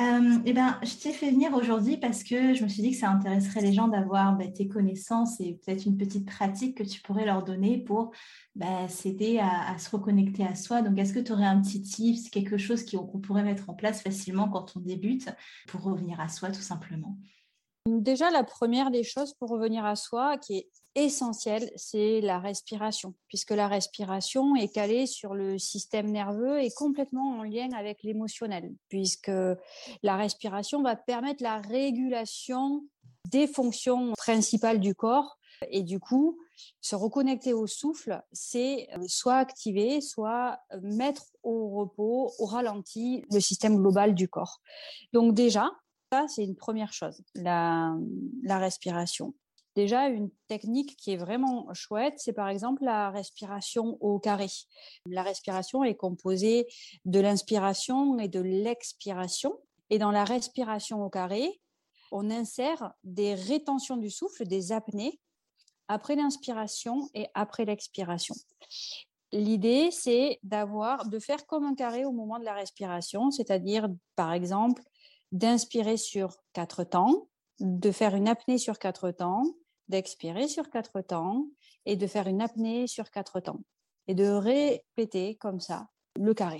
Euh, 0.00 0.38
eh 0.46 0.54
ben, 0.54 0.78
je 0.82 0.94
t'ai 0.96 1.12
fait 1.12 1.30
venir 1.30 1.52
aujourd'hui 1.52 1.98
parce 1.98 2.24
que 2.24 2.54
je 2.54 2.62
me 2.64 2.68
suis 2.68 2.80
dit 2.80 2.92
que 2.92 2.96
ça 2.96 3.10
intéresserait 3.10 3.60
les 3.60 3.74
gens 3.74 3.88
d'avoir 3.88 4.34
bah, 4.36 4.48
tes 4.48 4.66
connaissances 4.66 5.38
et 5.38 5.60
peut-être 5.62 5.84
une 5.84 5.98
petite 5.98 6.26
pratique 6.26 6.78
que 6.78 6.82
tu 6.82 7.02
pourrais 7.02 7.26
leur 7.26 7.44
donner 7.44 7.76
pour 7.76 8.10
bah, 8.54 8.88
s'aider 8.88 9.38
à, 9.38 9.76
se 9.78 9.90
reconnecter 9.90 10.46
à 10.46 10.54
soi. 10.54 10.80
Donc, 10.80 10.98
est-ce 10.98 11.12
que 11.12 11.18
tu 11.18 11.32
aurais 11.32 11.44
un 11.44 11.60
petit 11.60 11.82
tip, 11.82 12.30
quelque 12.30 12.56
chose 12.56 12.86
qu'on 12.86 13.20
pourrait 13.20 13.42
mettre 13.42 13.68
en 13.68 13.74
place 13.74 14.00
facilement 14.00 14.48
quand 14.48 14.74
on 14.76 14.80
débute 14.80 15.28
pour 15.68 15.82
revenir 15.82 16.18
à 16.20 16.28
soi 16.28 16.50
tout 16.50 16.62
simplement? 16.62 17.18
Déjà, 17.86 18.30
la 18.30 18.44
première 18.44 18.90
des 18.90 19.02
choses 19.02 19.34
pour 19.34 19.50
revenir 19.50 19.84
à 19.84 19.96
soi, 19.96 20.38
qui 20.38 20.58
est 20.58 20.68
essentielle, 20.94 21.70
c'est 21.74 22.20
la 22.20 22.38
respiration, 22.38 23.14
puisque 23.26 23.50
la 23.50 23.66
respiration 23.66 24.54
est 24.54 24.72
calée 24.72 25.06
sur 25.06 25.34
le 25.34 25.58
système 25.58 26.10
nerveux 26.10 26.62
et 26.62 26.70
complètement 26.70 27.38
en 27.38 27.42
lien 27.42 27.70
avec 27.72 28.04
l'émotionnel, 28.04 28.72
puisque 28.88 29.32
la 30.02 30.16
respiration 30.16 30.82
va 30.82 30.94
permettre 30.94 31.42
la 31.42 31.58
régulation 31.58 32.84
des 33.30 33.46
fonctions 33.46 34.12
principales 34.12 34.78
du 34.78 34.94
corps. 34.94 35.38
Et 35.70 35.82
du 35.82 36.00
coup, 36.00 36.38
se 36.80 36.96
reconnecter 36.96 37.52
au 37.52 37.66
souffle, 37.68 38.20
c'est 38.32 38.88
euh, 38.96 39.04
soit 39.06 39.36
activer, 39.36 40.00
soit 40.00 40.58
mettre 40.82 41.22
au 41.44 41.70
repos, 41.70 42.32
au 42.38 42.46
ralenti, 42.46 43.24
le 43.30 43.38
système 43.38 43.76
global 43.76 44.14
du 44.14 44.28
corps. 44.28 44.60
Donc 45.12 45.34
déjà, 45.34 45.70
ça, 46.12 46.28
c'est 46.28 46.44
une 46.44 46.56
première 46.56 46.92
chose, 46.92 47.22
la, 47.34 47.96
respiration. 48.46 49.34
Déjà, 49.74 50.08
une 50.08 50.28
technique 50.46 50.94
qui 50.98 51.12
est 51.12 51.16
vraiment 51.16 51.72
chouette, 51.72 52.14
c'est 52.18 52.34
par 52.34 52.48
exemple 52.48 52.84
la 52.84 53.10
respiration 53.10 53.96
au 54.02 54.18
carré. 54.18 54.48
La 55.06 55.22
respiration 55.22 55.82
est 55.82 55.94
composée 55.94 56.66
de 57.06 57.18
l'inspiration 57.18 58.18
et 58.18 58.28
de 58.28 58.40
l'expiration. 58.40 59.58
Et 59.88 59.98
dans 59.98 60.10
la 60.10 60.24
respiration 60.24 61.02
au 61.02 61.08
carré, 61.08 61.62
on 62.10 62.30
insère 62.30 62.92
des 63.04 63.34
rétentions 63.34 63.96
du 63.96 64.10
souffle, 64.10 64.44
des 64.44 64.72
apnées, 64.72 65.18
après 65.88 66.14
l'inspiration 66.14 67.08
et 67.14 67.26
après 67.32 67.64
l'expiration. 67.64 68.34
L'idée, 69.32 69.90
c'est 69.90 70.38
d'avoir, 70.42 71.08
de 71.08 71.18
faire 71.18 71.46
comme 71.46 71.64
un 71.64 71.74
carré 71.74 72.04
au 72.04 72.12
moment 72.12 72.38
de 72.38 72.44
la 72.44 72.52
respiration, 72.52 73.30
c'est-à-dire, 73.30 73.88
par 74.14 74.34
exemple, 74.34 74.82
d'inspirer 75.32 75.96
sur 75.96 76.36
quatre 76.52 76.84
temps, 76.84 77.28
de 77.60 77.90
faire 77.90 78.14
une 78.14 78.28
apnée 78.28 78.58
sur 78.58 78.78
quatre 78.78 79.10
temps, 79.10 79.44
d'expirer 79.88 80.48
sur 80.48 80.70
quatre 80.70 81.00
temps 81.00 81.46
et 81.86 81.96
de 81.96 82.06
faire 82.06 82.28
une 82.28 82.40
apnée 82.40 82.86
sur 82.86 83.10
quatre 83.10 83.40
temps 83.40 83.60
et 84.08 84.14
de 84.14 84.26
répéter 84.26 85.36
comme 85.36 85.60
ça 85.60 85.88
le 86.18 86.34
carré. 86.34 86.58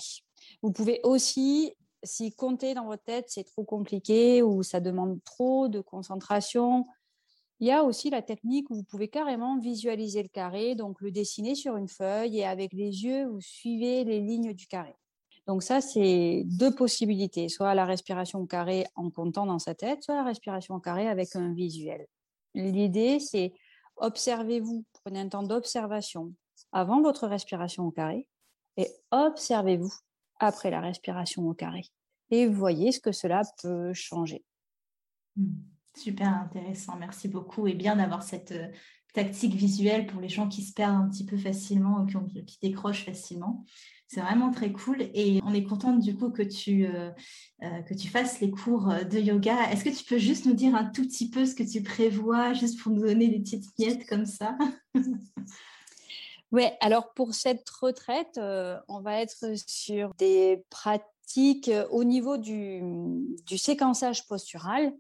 Vous 0.63 0.73
pouvez 0.73 1.01
aussi, 1.03 1.75
si 2.03 2.35
compter 2.35 2.75
dans 2.75 2.87
votre 2.87 3.05
tête 3.05 3.27
c'est 3.29 3.45
trop 3.45 3.65
compliqué 3.65 4.43
ou 4.43 4.63
ça 4.63 4.81
demande 4.81 5.23
trop 5.25 5.69
de 5.69 5.81
concentration, 5.81 6.87
il 7.61 7.69
y 7.69 7.71
a 7.71 7.85
aussi 7.85 8.11
la 8.11 8.23
technique 8.23 8.71
où 8.71 8.75
vous 8.75 8.83
pouvez 8.83 9.09
carrément 9.09 9.59
visualiser 9.59 10.23
le 10.23 10.29
carré, 10.29 10.75
donc 10.75 11.01
le 11.01 11.13
dessiner 11.13 11.55
sur 11.55 11.77
une 11.77 11.89
feuille 11.89 12.39
et 12.39 12.45
avec 12.45 12.73
les 12.73 13.05
yeux, 13.05 13.27
vous 13.27 13.41
suivez 13.41 14.03
les 14.03 14.19
lignes 14.19 14.53
du 14.53 14.67
carré. 14.67 14.97
Donc 15.47 15.63
ça, 15.63 15.81
c'est 15.81 16.45
deux 16.47 16.75
possibilités, 16.75 17.49
soit 17.49 17.75
la 17.75 17.85
respiration 17.85 18.41
au 18.41 18.47
carré 18.47 18.87
en 18.95 19.11
comptant 19.11 19.47
dans 19.47 19.59
sa 19.59 19.75
tête, 19.75 20.03
soit 20.03 20.15
la 20.15 20.25
respiration 20.25 20.77
au 20.77 20.81
carré 20.81 21.09
avec 21.09 21.35
un 21.35 21.53
visuel. 21.53 22.07
L'idée, 22.55 23.19
c'est 23.19 23.53
observez-vous, 23.97 24.85
prenez 25.03 25.21
un 25.21 25.29
temps 25.29 25.43
d'observation 25.43 26.33
avant 26.71 27.03
votre 27.03 27.27
respiration 27.27 27.85
au 27.85 27.91
carré 27.91 28.29
et 28.77 28.89
observez-vous 29.11 29.93
après 30.39 30.71
la 30.71 30.81
respiration 30.81 31.49
au 31.49 31.55
carré 31.55 31.85
et 32.31 32.47
voyez 32.47 32.93
ce 32.93 33.01
que 33.01 33.13
cela 33.13 33.43
peut 33.63 33.93
changer. 33.93 34.45
Hmm. 35.37 35.61
Super 35.95 36.29
intéressant, 36.29 36.97
merci 36.97 37.29
beaucoup. 37.29 37.67
Et 37.67 37.75
bien 37.75 37.97
d'avoir 37.97 38.23
cette 38.23 38.53
euh, 38.53 38.69
tactique 39.13 39.55
visuelle 39.55 40.07
pour 40.07 40.21
les 40.21 40.29
gens 40.29 40.49
qui 40.49 40.63
se 40.63 40.73
perdent 40.73 40.97
un 40.97 41.09
petit 41.09 41.25
peu 41.25 41.37
facilement 41.37 42.07
qui, 42.07 42.45
qui 42.45 42.59
décrochent 42.63 43.05
facilement. 43.05 43.65
C'est 44.13 44.21
vraiment 44.21 44.51
très 44.51 44.73
cool 44.73 45.01
et 45.15 45.41
on 45.43 45.55
est 45.55 45.65
contente 45.65 46.01
du 46.01 46.15
coup 46.15 46.29
que 46.29 46.43
tu, 46.43 46.85
euh, 46.85 47.11
euh, 47.63 47.83
que 47.83 47.95
tu 47.95 48.09
fasses 48.09 48.41
les 48.41 48.51
cours 48.51 48.91
euh, 48.91 49.05
de 49.05 49.19
yoga. 49.19 49.71
Est-ce 49.71 49.85
que 49.85 49.89
tu 49.89 50.05
peux 50.05 50.19
juste 50.19 50.45
nous 50.45 50.53
dire 50.53 50.75
un 50.75 50.85
tout 50.85 51.03
petit 51.03 51.31
peu 51.31 51.47
ce 51.47 51.55
que 51.55 51.63
tu 51.63 51.83
prévois, 51.83 52.53
juste 52.53 52.79
pour 52.79 52.93
nous 52.93 53.01
donner 53.01 53.29
des 53.29 53.41
petites 53.41 53.65
miettes 53.79 54.07
comme 54.07 54.27
ça? 54.27 54.57
Oui, 56.53 56.65
alors 56.81 57.15
pour 57.15 57.33
cette 57.33 57.67
retraite, 57.71 58.39
on 58.39 59.01
va 59.01 59.23
être 59.23 59.57
sur 59.67 60.13
des 60.19 60.63
pratiques 60.69 61.71
au 61.91 62.05
niveau 62.05 62.37
du, 62.37 62.83
du 63.47 63.57
séquençage 63.57 64.27
postural. 64.27 64.93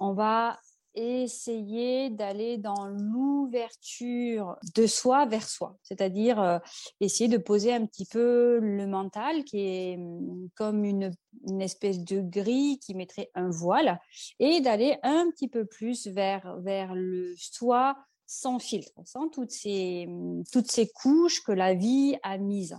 On 0.00 0.14
va 0.14 0.58
essayer 0.94 2.10
d'aller 2.10 2.58
dans 2.58 2.86
l'ouverture 2.86 4.56
de 4.74 4.86
soi 4.86 5.26
vers 5.26 5.48
soi, 5.48 5.76
c'est-à-dire 5.82 6.40
euh, 6.40 6.58
essayer 7.00 7.28
de 7.28 7.38
poser 7.38 7.72
un 7.72 7.86
petit 7.86 8.06
peu 8.06 8.58
le 8.60 8.86
mental 8.86 9.44
qui 9.44 9.60
est 9.60 9.96
hum, 9.96 10.48
comme 10.54 10.84
une, 10.84 11.12
espèce 11.60 12.00
de 12.00 12.20
grille 12.20 12.78
qui 12.78 12.94
mettrait 12.94 13.30
un 13.34 13.50
voile 13.50 14.00
et 14.38 14.60
d'aller 14.60 14.96
un 15.02 15.30
petit 15.30 15.48
peu 15.48 15.64
plus 15.64 16.08
vers, 16.08 16.58
vers 16.60 16.94
le 16.94 17.34
soi 17.36 17.96
sans 18.26 18.58
filtre, 18.58 19.00
sans 19.04 19.28
toutes 19.28 19.52
ces, 19.52 20.06
hum, 20.08 20.42
toutes 20.52 20.70
ces 20.70 20.88
couches 20.88 21.42
que 21.42 21.52
la 21.52 21.74
vie 21.74 22.16
a 22.22 22.38
mises. 22.38 22.76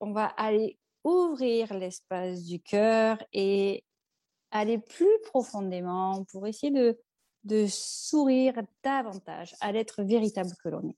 On 0.00 0.12
va 0.12 0.26
aller 0.26 0.78
ouvrir 1.04 1.74
l'espace 1.74 2.44
du 2.44 2.60
cœur 2.60 3.22
et 3.32 3.84
aller 4.50 4.78
plus 4.78 5.18
profondément 5.24 6.24
pour 6.30 6.46
essayer 6.46 6.72
de, 6.72 6.98
de 7.44 7.66
sourire 7.68 8.60
davantage 8.82 9.54
à 9.60 9.72
l'être 9.72 10.02
véritable 10.02 10.50
que 10.62 10.68
l'on 10.68 10.88
est. 10.88 10.96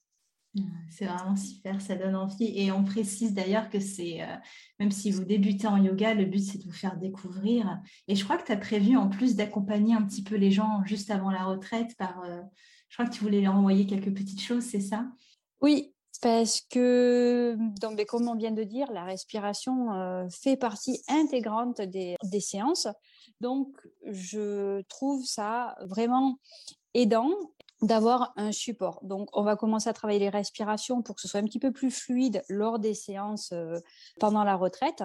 C'est 0.90 1.04
vraiment 1.04 1.36
super, 1.36 1.80
ça 1.80 1.94
donne 1.94 2.16
envie. 2.16 2.58
Et 2.58 2.72
on 2.72 2.82
précise 2.82 3.34
d'ailleurs 3.34 3.70
que 3.70 3.78
c'est, 3.78 4.22
euh, 4.22 4.36
même 4.80 4.90
si 4.90 5.12
vous 5.12 5.24
débutez 5.24 5.68
en 5.68 5.76
yoga, 5.76 6.14
le 6.14 6.24
but 6.24 6.40
c'est 6.40 6.58
de 6.58 6.64
vous 6.64 6.72
faire 6.72 6.96
découvrir. 6.96 7.80
Et 8.08 8.16
je 8.16 8.24
crois 8.24 8.36
que 8.36 8.44
tu 8.44 8.52
as 8.52 8.56
prévu 8.56 8.96
en 8.96 9.08
plus 9.08 9.36
d'accompagner 9.36 9.94
un 9.94 10.02
petit 10.02 10.24
peu 10.24 10.34
les 10.34 10.50
gens 10.50 10.84
juste 10.84 11.10
avant 11.10 11.30
la 11.30 11.44
retraite 11.44 11.96
par, 11.96 12.22
euh, 12.24 12.40
je 12.88 12.96
crois 12.96 13.06
que 13.06 13.14
tu 13.14 13.22
voulais 13.22 13.40
leur 13.40 13.54
envoyer 13.54 13.86
quelques 13.86 14.12
petites 14.12 14.42
choses, 14.42 14.64
c'est 14.64 14.80
ça? 14.80 15.06
Oui, 15.60 15.94
parce 16.20 16.60
que, 16.60 17.56
donc, 17.80 18.04
comme 18.06 18.28
on 18.28 18.34
vient 18.34 18.50
de 18.50 18.62
dire, 18.62 18.90
la 18.92 19.04
respiration 19.04 20.28
fait 20.30 20.56
partie 20.56 21.02
intégrante 21.08 21.80
des, 21.80 22.16
séances. 22.40 22.88
Donc, 23.40 23.68
je 24.04 24.82
trouve 24.82 25.24
ça 25.24 25.76
vraiment 25.80 26.38
aidant 26.94 27.30
d'avoir 27.80 28.34
un 28.36 28.52
support. 28.52 29.00
Donc, 29.02 29.30
on 29.32 29.42
va 29.42 29.56
commencer 29.56 29.88
à 29.88 29.94
travailler 29.94 30.20
les 30.20 30.28
respirations 30.28 31.00
pour 31.00 31.14
que 31.14 31.22
ce 31.22 31.28
soit 31.28 31.40
un 31.40 31.44
petit 31.44 31.58
peu 31.58 31.72
plus 31.72 31.90
fluide 31.90 32.42
lors 32.50 32.78
des 32.78 32.92
séances 32.92 33.54
pendant 34.18 34.44
la 34.44 34.56
retraite. 34.56 35.02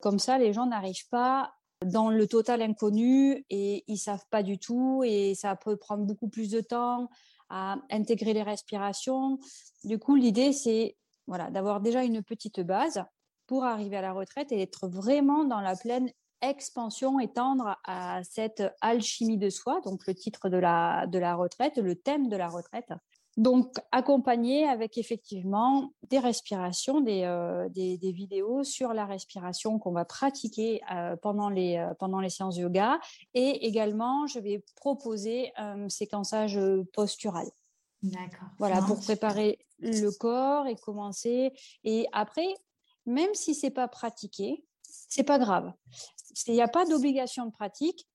Comme 0.00 0.18
ça, 0.18 0.36
les 0.38 0.52
gens 0.52 0.66
n'arrivent 0.66 1.08
pas 1.10 1.52
dans 1.84 2.10
le 2.10 2.26
total 2.26 2.60
inconnu 2.62 3.44
et 3.48 3.84
ils 3.86 3.98
savent 3.98 4.26
pas 4.30 4.42
du 4.42 4.58
tout 4.58 5.02
et 5.04 5.34
ça 5.34 5.56
peut 5.56 5.76
prendre 5.76 6.04
beaucoup 6.04 6.28
plus 6.28 6.50
de 6.50 6.60
temps 6.60 7.08
à 7.50 7.76
intégrer 7.90 8.32
les 8.32 8.42
respirations. 8.42 9.38
Du 9.84 9.98
coup, 9.98 10.14
l'idée, 10.14 10.52
c'est 10.52 10.96
voilà, 11.26 11.50
d'avoir 11.50 11.80
déjà 11.80 12.02
une 12.02 12.22
petite 12.22 12.60
base 12.60 13.04
pour 13.46 13.64
arriver 13.64 13.96
à 13.96 14.02
la 14.02 14.12
retraite 14.12 14.52
et 14.52 14.62
être 14.62 14.88
vraiment 14.88 15.44
dans 15.44 15.60
la 15.60 15.76
pleine 15.76 16.10
expansion 16.42 17.20
et 17.20 17.32
tendre 17.32 17.76
à 17.84 18.22
cette 18.24 18.62
alchimie 18.80 19.38
de 19.38 19.50
soi, 19.50 19.80
donc 19.84 20.06
le 20.06 20.14
titre 20.14 20.48
de 20.48 20.56
la, 20.56 21.06
de 21.06 21.18
la 21.18 21.34
retraite, 21.34 21.76
le 21.76 21.96
thème 21.96 22.28
de 22.28 22.36
la 22.36 22.48
retraite. 22.48 22.92
Donc, 23.36 23.76
accompagné 23.92 24.66
avec 24.66 24.98
effectivement 24.98 25.92
des 26.08 26.18
respirations, 26.18 27.00
des, 27.00 27.22
euh, 27.24 27.68
des, 27.68 28.12
vidéos 28.12 28.64
sur 28.64 28.92
la 28.92 29.06
respiration 29.06 29.78
qu'on 29.78 29.92
va 29.92 30.04
pratiquer 30.04 30.80
euh, 30.92 31.16
pendant, 31.16 31.48
les, 31.48 31.76
euh, 31.76 31.94
pendant 31.94 32.20
les 32.20 32.28
séances 32.28 32.56
de 32.56 32.62
yoga. 32.62 32.98
Et 33.34 33.66
également, 33.66 34.26
je 34.26 34.40
vais 34.40 34.64
proposer 34.74 35.52
un 35.56 35.88
séquençage 35.88 36.58
postural. 36.92 37.46
D'accord. 38.02 38.48
Voilà, 38.58 38.82
pour 38.82 38.98
préparer 39.00 39.58
le 39.78 40.10
corps 40.10 40.66
et 40.66 40.74
commencer. 40.74 41.52
Et 41.84 42.06
après, 42.12 42.48
même 43.06 43.34
si 43.34 43.54
c'est 43.54 43.70
pas 43.70 43.88
pratiqué, 43.88 44.64
c'est 44.82 45.22
pas 45.22 45.38
grave. 45.38 45.72
Il 46.46 46.54
n'y 46.54 46.62
a 46.62 46.68
pas 46.68 46.84
d'obligation 46.84 47.46
de 47.46 47.52
pratique, 47.52 48.08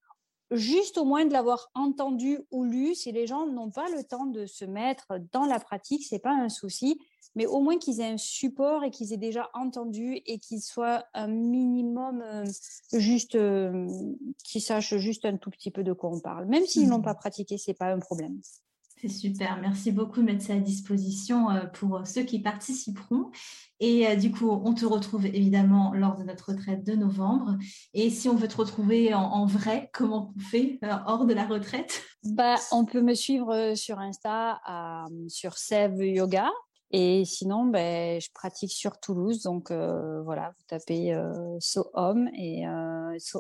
juste 0.52 0.98
au 0.98 1.06
moins 1.06 1.26
de 1.26 1.34
l'avoir 1.34 1.70
entendu 1.74 2.40
ou 2.52 2.64
lu. 2.64 2.96
Si 2.96 3.12
les 3.12 3.28
gens 3.28 3.46
n'ont 3.48 3.72
pas 3.72 3.90
le 3.90 4.04
temps 4.04 4.26
de 4.26 4.46
se 4.46 4.66
mettre 4.66 5.08
dans 5.32 5.46
la 5.46 5.60
pratique, 5.60 6.06
c'est 6.06 6.20
pas 6.20 6.34
un 6.34 6.50
souci, 6.50 7.00
mais 7.36 7.46
au 7.46 7.60
moins 7.62 7.78
qu'ils 7.78 8.00
aient 8.00 8.12
un 8.12 8.18
support 8.18 8.84
et 8.84 8.92
qu'ils 8.92 9.14
aient 9.14 9.18
déjà 9.18 9.50
entendu 9.54 10.22
et 10.26 10.40
qu'ils 10.40 10.62
soient 10.62 11.06
un 11.14 11.28
minimum 11.28 12.22
euh, 12.22 12.46
juste, 12.94 13.36
euh, 13.36 13.88
qu'ils 14.44 14.62
sachent 14.62 14.98
juste 14.98 15.26
un 15.26 15.38
tout 15.38 15.50
petit 15.50 15.72
peu 15.72 15.84
de 15.84 15.94
quoi 15.94 16.12
on 16.12 16.20
parle. 16.20 16.46
Même 16.46 16.66
s'ils 16.66 16.88
n'ont 16.88 17.00
mmh. 17.00 17.04
pas 17.04 17.16
pratiqué, 17.16 17.58
c'est 17.58 17.74
pas 17.74 17.92
un 17.92 18.00
problème. 18.00 18.40
C'est 19.02 19.10
super. 19.10 19.58
Merci 19.60 19.92
beaucoup 19.92 20.22
de 20.22 20.26
mettre 20.26 20.44
ça 20.44 20.54
à 20.54 20.60
disposition 20.60 21.50
euh, 21.50 21.66
pour 21.66 22.08
ceux 22.08 22.24
qui 22.24 22.40
participeront. 22.40 23.30
Et 23.82 24.08
euh, 24.08 24.16
du 24.16 24.32
coup, 24.32 24.50
on 24.50 24.74
te 24.74 24.86
retrouve 24.86 25.26
évidemment 25.26 25.94
lors 25.94 26.16
de 26.16 26.24
notre 26.24 26.54
retraite 26.54 26.86
de 26.86 26.94
novembre. 26.94 27.58
Et 27.94 28.10
si 28.10 28.30
on 28.30 28.36
veut 28.36 28.48
te 28.48 28.56
retrouver 28.56 29.14
en, 29.14 29.46
vrai, 29.46 29.90
comment 29.94 30.32
on 30.36 30.40
fait 30.40 30.80
euh, 30.84 30.94
hors 31.08 31.26
de 31.26 31.34
la 31.34 31.46
retraite? 31.46 32.04
Bah, 32.24 32.56
On 32.72 32.86
peut 32.86 33.02
me 33.02 33.14
suivre 33.14 33.74
sur 33.76 34.00
Insta, 34.00 34.62
sur 35.28 35.58
Sev 35.58 36.02
Yoga. 36.02 36.50
Et 36.92 37.26
sinon, 37.26 37.66
ben, 37.66 38.22
je 38.22 38.30
pratique 38.34 38.72
sur 38.72 38.98
Toulouse. 39.02 39.42
Donc 39.42 39.72
voilà, 39.72 40.54
vous 40.58 40.64
tapez 40.68 41.14
Home 41.94 42.30
et 42.34 42.64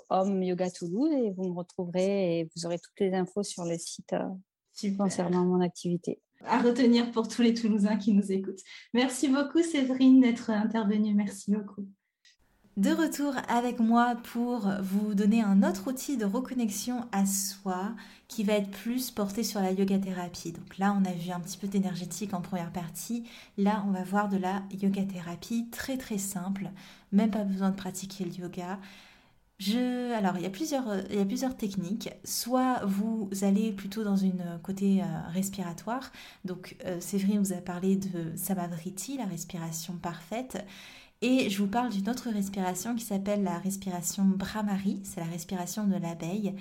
Home 0.09 0.43
Yoga 0.43 0.69
Toulouse 0.69 1.13
et 1.13 1.31
vous 1.31 1.49
me 1.49 1.57
retrouverez 1.57 2.39
et 2.39 2.49
vous 2.53 2.65
aurez 2.65 2.79
toutes 2.79 2.99
les 2.99 3.13
infos 3.13 3.43
sur 3.43 3.63
le 3.63 3.77
site 3.77 4.13
concernant 4.97 5.45
mon 5.45 5.61
activité. 5.61 6.19
À 6.45 6.59
retenir 6.59 7.11
pour 7.11 7.27
tous 7.27 7.41
les 7.41 7.53
Toulousains 7.53 7.97
qui 7.97 8.13
nous 8.13 8.31
écoutent. 8.31 8.61
Merci 8.93 9.29
beaucoup 9.29 9.63
Séverine 9.63 10.21
d'être 10.21 10.49
intervenue. 10.49 11.13
Merci 11.13 11.51
beaucoup. 11.51 11.87
De 12.77 12.91
retour 12.91 13.33
avec 13.47 13.79
moi 13.79 14.15
pour 14.33 14.69
vous 14.81 15.15
donner 15.15 15.41
un 15.41 15.63
autre 15.63 15.87
outil 15.87 16.17
de 16.17 16.25
reconnexion 16.25 17.05
à 17.13 17.25
soi 17.25 17.93
qui 18.27 18.43
va 18.43 18.51
être 18.55 18.69
plus 18.69 19.11
porté 19.11 19.43
sur 19.43 19.61
la 19.61 19.71
yoga 19.71 19.97
thérapie. 19.97 20.51
Donc 20.51 20.77
là, 20.77 20.93
on 20.99 21.05
a 21.05 21.13
vu 21.13 21.31
un 21.31 21.39
petit 21.39 21.57
peu 21.57 21.67
d'énergétique 21.67 22.33
en 22.33 22.41
première 22.41 22.73
partie. 22.73 23.23
Là, 23.57 23.81
on 23.87 23.91
va 23.91 24.03
voir 24.03 24.27
de 24.27 24.35
la 24.35 24.61
yoga 24.73 25.03
thérapie 25.03 25.69
très 25.71 25.95
très 25.95 26.17
simple. 26.17 26.69
Même 27.13 27.31
pas 27.31 27.45
besoin 27.45 27.69
de 27.69 27.77
pratiquer 27.77 28.25
le 28.25 28.31
yoga. 28.31 28.77
Alors, 29.61 30.35
il 30.35 30.43
y, 30.43 30.45
a 30.45 30.49
plusieurs, 30.49 30.89
euh, 30.89 31.01
il 31.09 31.15
y 31.15 31.21
a 31.21 31.25
plusieurs 31.25 31.55
techniques. 31.55 32.09
Soit 32.25 32.81
vous 32.85 33.29
allez 33.41 33.71
plutôt 33.71 34.03
dans 34.03 34.17
une 34.17 34.41
euh, 34.41 34.57
côté 34.61 35.01
euh, 35.01 35.05
respiratoire. 35.29 36.11
Donc, 36.43 36.75
Séverine 36.99 37.39
vous 37.39 37.53
a 37.53 37.61
parlé 37.61 37.95
de 37.95 38.35
Samavriti, 38.35 39.17
la 39.17 39.25
respiration 39.25 39.93
parfaite. 39.93 40.65
Et 41.21 41.49
je 41.49 41.57
vous 41.61 41.69
parle 41.69 41.89
d'une 41.89 42.09
autre 42.09 42.29
respiration 42.29 42.95
qui 42.95 43.05
s'appelle 43.05 43.43
la 43.43 43.57
respiration 43.57 44.25
Brahmari. 44.25 44.99
C'est 45.03 45.21
la 45.21 45.27
respiration 45.27 45.85
de 45.85 45.95
l'abeille. 45.95 46.53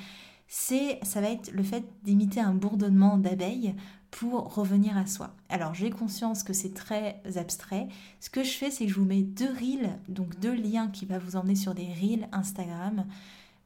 C'est, 0.47 1.01
ça 1.03 1.21
va 1.21 1.31
être 1.31 1.51
le 1.51 1.63
fait 1.65 1.85
d'imiter 2.05 2.41
un 2.41 2.55
bourdonnement 2.55 3.19
d'abeille 3.19 3.75
pour 4.15 4.55
revenir 4.55 4.97
à 4.97 5.07
soi. 5.07 5.35
Alors 5.49 5.75
j'ai 5.75 5.91
conscience 5.91 6.45
que 6.45 6.53
c'est 6.53 6.73
très 6.73 7.21
abstrait. 7.35 7.89
Ce 8.21 8.31
que 8.31 8.45
je 8.45 8.53
fais, 8.53 8.71
c'est 8.71 8.87
que 8.87 8.93
je 8.93 9.01
vous 9.01 9.05
mets 9.05 9.23
deux 9.23 9.51
reels, 9.51 9.99
donc 10.09 10.39
deux 10.39 10.55
liens 10.55 10.87
qui 10.87 11.05
vont 11.05 11.19
vous 11.19 11.35
emmener 11.35 11.57
sur 11.57 11.75
des 11.75 11.89
reels 12.01 12.29
Instagram 12.31 13.07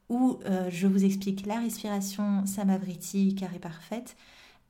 où 0.09 0.39
euh, 0.45 0.67
je 0.71 0.87
vous 0.87 1.05
explique 1.05 1.45
la 1.45 1.59
respiration 1.59 2.47
Samavriti 2.47 3.35
carré 3.35 3.59
parfaite 3.59 4.15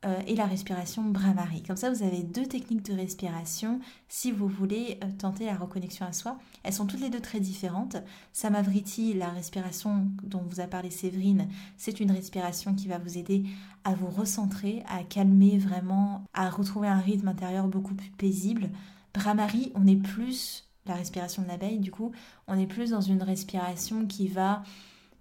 euh, 0.05 0.21
et 0.27 0.35
la 0.35 0.45
respiration 0.45 1.03
Brahmari. 1.03 1.61
Comme 1.61 1.75
ça, 1.75 1.89
vous 1.89 2.03
avez 2.03 2.23
deux 2.23 2.45
techniques 2.45 2.85
de 2.85 2.93
respiration 2.93 3.81
si 4.07 4.31
vous 4.31 4.47
voulez 4.47 4.97
euh, 5.03 5.07
tenter 5.17 5.45
la 5.45 5.57
reconnexion 5.57 6.05
à 6.05 6.13
soi. 6.13 6.37
Elles 6.63 6.71
sont 6.71 6.85
toutes 6.85 7.01
les 7.01 7.09
deux 7.09 7.19
très 7.19 7.41
différentes. 7.41 7.97
Samavriti, 8.31 9.13
la 9.13 9.29
respiration 9.29 10.07
dont 10.23 10.41
vous 10.49 10.61
a 10.61 10.67
parlé 10.67 10.89
Séverine, 10.89 11.49
c'est 11.75 11.99
une 11.99 12.11
respiration 12.11 12.75
qui 12.75 12.87
va 12.87 12.97
vous 12.97 13.17
aider 13.17 13.43
à 13.83 13.93
vous 13.93 14.07
recentrer, 14.07 14.83
à 14.87 15.03
calmer 15.03 15.57
vraiment, 15.57 16.23
à 16.33 16.49
retrouver 16.49 16.87
un 16.87 16.99
rythme 16.99 17.27
intérieur 17.27 17.67
beaucoup 17.67 17.93
plus 17.93 18.11
paisible. 18.11 18.69
Brahmari, 19.13 19.73
on 19.75 19.85
est 19.85 19.97
plus, 19.97 20.69
la 20.85 20.95
respiration 20.95 21.41
de 21.43 21.49
l'abeille 21.49 21.79
du 21.79 21.91
coup, 21.91 22.13
on 22.47 22.57
est 22.57 22.67
plus 22.67 22.91
dans 22.91 23.01
une 23.01 23.21
respiration 23.21 24.05
qui 24.05 24.29
va 24.29 24.63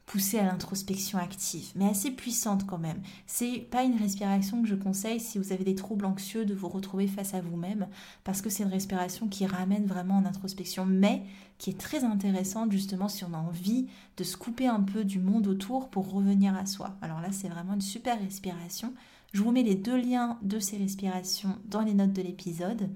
poussée 0.08 0.38
à 0.38 0.44
l'introspection 0.44 1.18
active, 1.18 1.70
mais 1.76 1.86
assez 1.86 2.10
puissante 2.10 2.66
quand 2.66 2.78
même. 2.78 3.02
C'est 3.26 3.58
pas 3.70 3.84
une 3.84 3.98
respiration 3.98 4.62
que 4.62 4.68
je 4.68 4.74
conseille 4.74 5.20
si 5.20 5.38
vous 5.38 5.52
avez 5.52 5.64
des 5.64 5.74
troubles 5.74 6.06
anxieux 6.06 6.46
de 6.46 6.54
vous 6.54 6.68
retrouver 6.68 7.06
face 7.06 7.34
à 7.34 7.42
vous-même, 7.42 7.86
parce 8.24 8.40
que 8.40 8.48
c'est 8.48 8.62
une 8.62 8.70
respiration 8.70 9.28
qui 9.28 9.46
ramène 9.46 9.84
vraiment 9.84 10.16
en 10.16 10.24
introspection, 10.24 10.86
mais 10.86 11.24
qui 11.58 11.70
est 11.70 11.78
très 11.78 12.04
intéressante 12.04 12.72
justement 12.72 13.08
si 13.08 13.22
on 13.24 13.34
a 13.34 13.38
envie 13.38 13.86
de 14.16 14.24
se 14.24 14.38
couper 14.38 14.66
un 14.66 14.80
peu 14.80 15.04
du 15.04 15.18
monde 15.18 15.46
autour 15.46 15.90
pour 15.90 16.10
revenir 16.10 16.56
à 16.56 16.64
soi. 16.64 16.96
Alors 17.02 17.20
là, 17.20 17.30
c'est 17.30 17.48
vraiment 17.48 17.74
une 17.74 17.82
super 17.82 18.18
respiration. 18.18 18.94
Je 19.34 19.42
vous 19.42 19.52
mets 19.52 19.62
les 19.62 19.74
deux 19.74 20.00
liens 20.00 20.38
de 20.40 20.58
ces 20.58 20.78
respirations 20.78 21.58
dans 21.66 21.82
les 21.82 21.92
notes 21.92 22.14
de 22.14 22.22
l'épisode. 22.22 22.88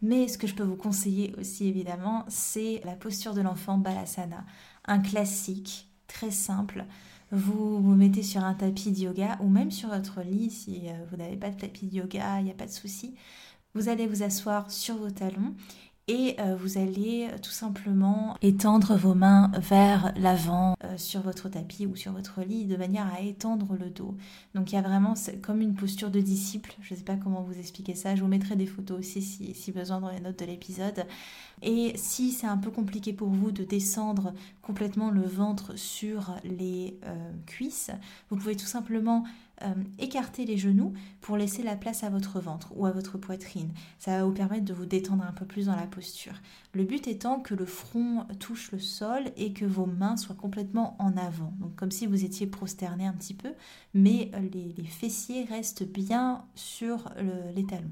Mais 0.00 0.28
ce 0.28 0.38
que 0.38 0.46
je 0.46 0.54
peux 0.54 0.64
vous 0.64 0.76
conseiller 0.76 1.34
aussi 1.38 1.68
évidemment, 1.68 2.24
c'est 2.28 2.80
la 2.84 2.96
posture 2.96 3.34
de 3.34 3.42
l'enfant 3.42 3.76
Balasana, 3.76 4.46
un 4.86 4.98
classique 4.98 5.91
très 6.12 6.30
simple. 6.30 6.84
Vous 7.30 7.80
vous 7.80 7.94
mettez 7.94 8.22
sur 8.22 8.44
un 8.44 8.54
tapis 8.54 8.92
de 8.92 9.00
yoga 9.00 9.38
ou 9.40 9.48
même 9.48 9.70
sur 9.70 9.88
votre 9.88 10.20
lit 10.20 10.50
si 10.50 10.82
euh, 10.88 10.92
vous 11.10 11.16
n'avez 11.16 11.36
pas 11.36 11.50
de 11.50 11.58
tapis 11.58 11.86
de 11.86 11.96
yoga, 11.96 12.40
il 12.40 12.44
n'y 12.44 12.50
a 12.50 12.54
pas 12.54 12.66
de 12.66 12.70
souci. 12.70 13.14
Vous 13.74 13.88
allez 13.88 14.06
vous 14.06 14.22
asseoir 14.22 14.70
sur 14.70 14.96
vos 14.96 15.10
talons 15.10 15.54
et 16.08 16.34
euh, 16.40 16.56
vous 16.56 16.78
allez 16.78 17.28
euh, 17.30 17.38
tout 17.40 17.52
simplement 17.52 18.36
étendre 18.42 18.96
vos 18.96 19.14
mains 19.14 19.52
vers 19.54 20.12
l'avant 20.16 20.74
euh, 20.82 20.98
sur 20.98 21.20
votre 21.20 21.48
tapis 21.48 21.86
ou 21.86 21.94
sur 21.94 22.10
votre 22.10 22.42
lit 22.42 22.64
de 22.64 22.76
manière 22.76 23.06
à 23.14 23.20
étendre 23.20 23.76
le 23.78 23.88
dos. 23.88 24.16
Donc 24.56 24.72
il 24.72 24.74
y 24.74 24.78
a 24.78 24.82
vraiment 24.82 25.14
comme 25.42 25.60
une 25.60 25.74
posture 25.74 26.10
de 26.10 26.20
disciple, 26.20 26.74
je 26.80 26.94
ne 26.94 26.98
sais 26.98 27.04
pas 27.04 27.14
comment 27.14 27.42
vous 27.42 27.56
expliquer 27.56 27.94
ça, 27.94 28.16
je 28.16 28.22
vous 28.22 28.28
mettrai 28.28 28.56
des 28.56 28.66
photos 28.66 28.98
aussi 28.98 29.22
si, 29.22 29.54
si 29.54 29.70
besoin 29.70 30.00
dans 30.00 30.10
les 30.10 30.18
notes 30.18 30.40
de 30.40 30.44
l'épisode. 30.44 31.06
Et 31.62 31.92
si 31.96 32.32
c'est 32.32 32.48
un 32.48 32.58
peu 32.58 32.72
compliqué 32.72 33.12
pour 33.12 33.28
vous 33.28 33.52
de 33.52 33.62
descendre 33.62 34.34
complètement 34.60 35.10
le 35.10 35.22
ventre 35.22 35.78
sur 35.78 36.34
les 36.42 36.98
cuisses, 37.46 37.92
vous 38.28 38.36
pouvez 38.36 38.56
tout 38.56 38.66
simplement 38.66 39.22
euh, 39.64 39.74
écarter 39.98 40.44
les 40.44 40.56
genoux 40.56 40.92
pour 41.20 41.36
laisser 41.36 41.62
la 41.62 41.76
place 41.76 42.04
à 42.04 42.10
votre 42.10 42.40
ventre 42.40 42.72
ou 42.74 42.86
à 42.86 42.90
votre 42.90 43.18
poitrine. 43.18 43.72
Ça 43.98 44.18
va 44.18 44.24
vous 44.24 44.32
permettre 44.32 44.64
de 44.64 44.72
vous 44.72 44.86
détendre 44.86 45.24
un 45.24 45.32
peu 45.32 45.44
plus 45.44 45.66
dans 45.66 45.76
la 45.76 45.86
posture. 45.86 46.34
Le 46.72 46.84
but 46.84 47.06
étant 47.06 47.40
que 47.40 47.54
le 47.54 47.66
front 47.66 48.26
touche 48.38 48.72
le 48.72 48.78
sol 48.78 49.24
et 49.36 49.52
que 49.52 49.64
vos 49.64 49.86
mains 49.86 50.16
soient 50.16 50.34
complètement 50.34 50.96
en 50.98 51.16
avant. 51.16 51.52
Donc 51.60 51.74
comme 51.76 51.90
si 51.90 52.06
vous 52.06 52.24
étiez 52.24 52.46
prosterné 52.46 53.06
un 53.06 53.12
petit 53.12 53.34
peu, 53.34 53.52
mais 53.94 54.30
les, 54.52 54.84
fessiers 54.84 55.44
restent 55.44 55.86
bien 55.86 56.44
sur 56.54 57.10
les 57.54 57.64
talons. 57.64 57.90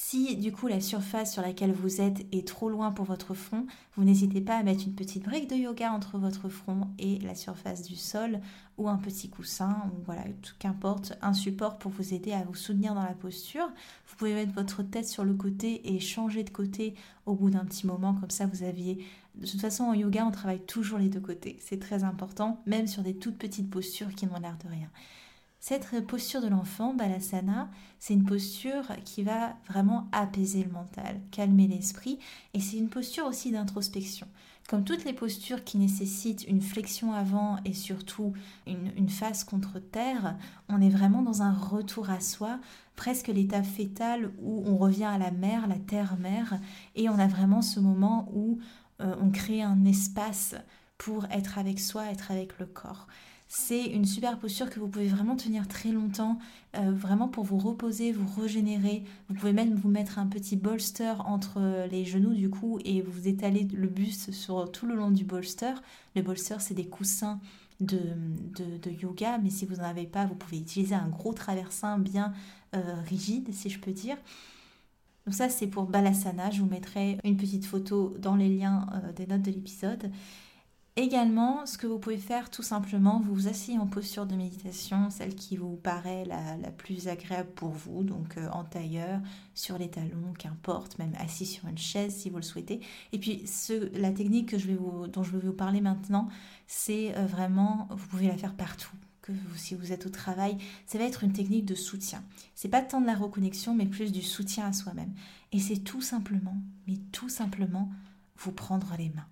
Si 0.00 0.36
du 0.36 0.52
coup 0.52 0.68
la 0.68 0.80
surface 0.80 1.32
sur 1.32 1.42
laquelle 1.42 1.72
vous 1.72 2.00
êtes 2.00 2.24
est 2.32 2.46
trop 2.46 2.70
loin 2.70 2.92
pour 2.92 3.04
votre 3.04 3.34
front, 3.34 3.66
vous 3.96 4.04
n'hésitez 4.04 4.40
pas 4.40 4.56
à 4.56 4.62
mettre 4.62 4.84
une 4.86 4.94
petite 4.94 5.24
brique 5.24 5.50
de 5.50 5.56
yoga 5.56 5.92
entre 5.92 6.18
votre 6.18 6.48
front 6.48 6.88
et 7.00 7.18
la 7.18 7.34
surface 7.34 7.82
du 7.82 7.96
sol 7.96 8.40
ou 8.78 8.88
un 8.88 8.96
petit 8.96 9.28
coussin 9.28 9.90
ou 9.92 10.02
voilà, 10.06 10.22
qu'importe, 10.60 11.18
un 11.20 11.34
support 11.34 11.78
pour 11.78 11.90
vous 11.90 12.14
aider 12.14 12.32
à 12.32 12.44
vous 12.44 12.54
soutenir 12.54 12.94
dans 12.94 13.02
la 13.02 13.12
posture. 13.12 13.66
Vous 14.06 14.16
pouvez 14.16 14.34
mettre 14.34 14.54
votre 14.54 14.84
tête 14.84 15.08
sur 15.08 15.24
le 15.24 15.34
côté 15.34 15.92
et 15.92 15.98
changer 15.98 16.44
de 16.44 16.50
côté 16.50 16.94
au 17.26 17.34
bout 17.34 17.50
d'un 17.50 17.64
petit 17.64 17.86
moment 17.86 18.14
comme 18.14 18.30
ça 18.30 18.46
vous 18.46 18.62
aviez 18.62 19.04
de 19.34 19.46
toute 19.46 19.60
façon 19.60 19.84
en 19.84 19.94
yoga 19.94 20.24
on 20.24 20.30
travaille 20.30 20.64
toujours 20.64 21.00
les 21.00 21.08
deux 21.08 21.20
côtés, 21.20 21.58
c'est 21.60 21.80
très 21.80 22.04
important 22.04 22.62
même 22.66 22.86
sur 22.86 23.02
des 23.02 23.14
toutes 23.14 23.36
petites 23.36 23.68
postures 23.68 24.14
qui 24.14 24.26
n'ont 24.26 24.40
l'air 24.40 24.56
de 24.64 24.70
rien. 24.70 24.88
Cette 25.60 26.06
posture 26.06 26.40
de 26.40 26.46
l'enfant, 26.46 26.94
Balasana, 26.94 27.68
c'est 27.98 28.14
une 28.14 28.24
posture 28.24 28.84
qui 29.04 29.24
va 29.24 29.56
vraiment 29.68 30.08
apaiser 30.12 30.62
le 30.62 30.70
mental, 30.70 31.20
calmer 31.32 31.66
l'esprit, 31.66 32.20
et 32.54 32.60
c'est 32.60 32.76
une 32.76 32.88
posture 32.88 33.26
aussi 33.26 33.50
d'introspection. 33.50 34.28
Comme 34.68 34.84
toutes 34.84 35.04
les 35.04 35.12
postures 35.12 35.64
qui 35.64 35.78
nécessitent 35.78 36.44
une 36.46 36.60
flexion 36.60 37.12
avant 37.12 37.56
et 37.64 37.72
surtout 37.72 38.34
une, 38.66 39.08
face 39.08 39.42
contre 39.42 39.80
terre, 39.80 40.36
on 40.68 40.80
est 40.80 40.90
vraiment 40.90 41.22
dans 41.22 41.42
un 41.42 41.52
retour 41.52 42.10
à 42.10 42.20
soi, 42.20 42.60
presque 42.94 43.28
l'état 43.28 43.62
fétal 43.62 44.30
où 44.40 44.62
on 44.66 44.76
revient 44.76 45.04
à 45.04 45.18
la 45.18 45.32
mer, 45.32 45.66
la 45.66 45.78
terre-mère, 45.78 46.60
et 46.94 47.08
on 47.08 47.18
a 47.18 47.26
vraiment 47.26 47.62
ce 47.62 47.80
moment 47.80 48.28
où 48.32 48.58
euh, 49.00 49.16
on 49.20 49.30
crée 49.30 49.62
un 49.62 49.84
espace 49.86 50.54
pour 50.98 51.24
être 51.30 51.58
avec 51.58 51.80
soi, 51.80 52.10
être 52.10 52.30
avec 52.30 52.58
le 52.58 52.66
corps. 52.66 53.08
C'est 53.50 53.84
une 53.84 54.04
super 54.04 54.38
posture 54.38 54.68
que 54.68 54.78
vous 54.78 54.88
pouvez 54.88 55.08
vraiment 55.08 55.34
tenir 55.34 55.66
très 55.68 55.90
longtemps, 55.90 56.38
euh, 56.76 56.92
vraiment 56.92 57.28
pour 57.28 57.44
vous 57.44 57.56
reposer, 57.56 58.12
vous 58.12 58.28
régénérer. 58.40 59.04
Vous 59.28 59.34
pouvez 59.34 59.54
même 59.54 59.74
vous 59.74 59.88
mettre 59.88 60.18
un 60.18 60.26
petit 60.26 60.56
bolster 60.56 61.14
entre 61.24 61.86
les 61.90 62.04
genoux 62.04 62.34
du 62.34 62.50
coup 62.50 62.78
et 62.84 63.00
vous 63.00 63.26
étaler 63.26 63.66
le 63.72 63.88
buste 63.88 64.32
sur 64.32 64.70
tout 64.70 64.86
le 64.86 64.94
long 64.94 65.10
du 65.10 65.24
bolster. 65.24 65.72
Le 66.14 66.20
bolster, 66.20 66.56
c'est 66.60 66.74
des 66.74 66.86
coussins 66.86 67.40
de, 67.80 68.90
yoga, 69.00 69.38
mais 69.38 69.50
si 69.50 69.64
vous 69.64 69.76
n'en 69.76 69.84
avez 69.84 70.06
pas, 70.06 70.26
vous 70.26 70.34
pouvez 70.34 70.58
utiliser 70.58 70.94
un 70.94 71.08
gros 71.08 71.32
traversin 71.32 71.98
bien 71.98 72.32
euh, 72.74 73.00
rigide, 73.06 73.52
si 73.52 73.70
je 73.70 73.78
peux 73.78 73.92
dire. 73.92 74.16
Donc 75.26 75.34
ça, 75.34 75.48
c'est 75.48 75.66
pour 75.66 75.84
Balasana. 75.84 76.50
Je 76.50 76.60
vous 76.60 76.68
mettrai 76.68 77.18
une 77.24 77.36
petite 77.36 77.66
photo 77.66 78.14
dans 78.18 78.34
les 78.34 78.48
liens 78.48 78.86
euh, 78.94 79.12
des 79.12 79.26
notes 79.26 79.42
de 79.42 79.50
l'épisode. 79.50 80.10
Également, 80.98 81.64
ce 81.64 81.78
que 81.78 81.86
vous 81.86 82.00
pouvez 82.00 82.18
faire 82.18 82.50
tout 82.50 82.64
simplement, 82.64 83.20
vous 83.20 83.32
vous 83.32 83.46
asseyez 83.46 83.78
en 83.78 83.86
posture 83.86 84.26
de 84.26 84.34
méditation, 84.34 85.10
celle 85.10 85.36
qui 85.36 85.56
vous 85.56 85.76
paraît 85.76 86.24
la, 86.24 86.72
plus 86.72 87.06
agréable 87.06 87.50
pour 87.54 87.68
vous, 87.68 88.02
donc 88.02 88.36
euh, 88.36 88.48
en 88.50 88.64
tailleur, 88.64 89.20
sur 89.54 89.78
les 89.78 89.88
talons, 89.88 90.32
qu'importe, 90.36 90.98
même 90.98 91.12
assis 91.20 91.46
sur 91.46 91.68
une 91.68 91.78
chaise 91.78 92.16
si 92.16 92.30
vous 92.30 92.38
le 92.38 92.42
souhaitez. 92.42 92.80
Et 93.12 93.20
puis 93.20 93.44
la 93.92 94.10
technique 94.10 94.48
que 94.48 94.58
je 94.58 94.66
vais 94.66 94.74
vous, 94.74 95.06
dont 95.06 95.22
je 95.22 95.30
vais 95.30 95.46
vous 95.46 95.52
parler 95.52 95.80
maintenant, 95.80 96.28
c'est 96.66 97.16
euh, 97.16 97.26
vraiment, 97.26 97.86
vous 97.92 98.08
pouvez 98.08 98.26
la 98.26 98.36
faire 98.36 98.56
partout. 98.56 98.90
Que 99.22 99.30
si 99.54 99.76
vous 99.76 99.92
êtes 99.92 100.04
au 100.04 100.10
travail, 100.10 100.58
ça 100.86 100.98
va 100.98 101.04
être 101.04 101.22
une 101.22 101.32
technique 101.32 101.64
de 101.64 101.76
soutien. 101.76 102.24
C'est 102.56 102.66
pas 102.66 102.82
tant 102.82 103.00
de 103.00 103.06
la 103.06 103.14
reconnexion, 103.14 103.72
mais 103.72 103.86
plus 103.86 104.10
du 104.10 104.22
soutien 104.22 104.66
à 104.66 104.72
soi-même. 104.72 105.14
Et 105.52 105.60
c'est 105.60 105.78
tout 105.78 106.02
simplement, 106.02 106.56
mais 106.88 106.96
tout 107.12 107.28
simplement, 107.28 107.88
vous 108.36 108.50
prendre 108.50 108.92
les 108.98 109.10
mains. 109.10 109.28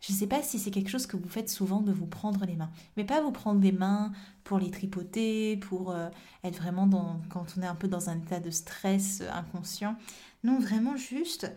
Je 0.00 0.12
ne 0.12 0.16
sais 0.16 0.26
pas 0.26 0.42
si 0.42 0.58
c'est 0.58 0.70
quelque 0.70 0.90
chose 0.90 1.06
que 1.06 1.16
vous 1.16 1.28
faites 1.28 1.48
souvent 1.48 1.80
de 1.80 1.92
vous 1.92 2.06
prendre 2.06 2.44
les 2.46 2.54
mains, 2.54 2.70
mais 2.96 3.04
pas 3.04 3.20
vous 3.20 3.32
prendre 3.32 3.60
les 3.60 3.72
mains 3.72 4.12
pour 4.44 4.58
les 4.58 4.70
tripoter, 4.70 5.56
pour 5.56 5.90
euh, 5.90 6.08
être 6.44 6.56
vraiment 6.56 6.86
dans, 6.86 7.20
quand 7.30 7.46
on 7.56 7.62
est 7.62 7.66
un 7.66 7.74
peu 7.74 7.88
dans 7.88 8.08
un 8.08 8.16
état 8.18 8.38
de 8.38 8.50
stress 8.50 9.22
euh, 9.22 9.30
inconscient. 9.32 9.96
Non, 10.44 10.60
vraiment 10.60 10.96
juste 10.96 11.52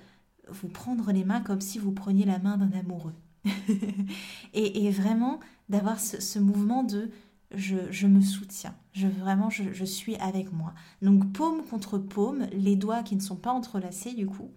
vous 0.50 0.70
prendre 0.70 1.12
les 1.12 1.24
mains 1.24 1.42
comme 1.42 1.62
si 1.62 1.78
vous 1.78 1.92
preniez 1.92 2.26
la 2.26 2.40
main 2.40 2.58
d'un 2.58 2.72
amoureux. 2.78 3.14
et, 4.54 4.90
vraiment 4.92 5.40
d'avoir 5.70 6.00
ce, 6.00 6.38
mouvement 6.38 6.84
de 6.84 7.10
je, 7.54 8.06
me 8.06 8.22
soutiens, 8.22 8.76
vraiment 8.96 9.50
je, 9.50 9.72
je 9.74 9.86
suis 9.86 10.16
avec 10.18 10.52
moi. 10.52 10.74
Donc 11.02 11.32
paume 11.34 11.64
contre 11.64 11.98
paume, 11.98 12.48
les 12.52 12.76
doigts 12.76 13.04
qui 13.04 13.16
ne 13.16 13.22
sont 13.22 13.36
pas 13.36 13.52
entrelacés 13.52 14.14
du 14.14 14.28
coup. 14.28 14.52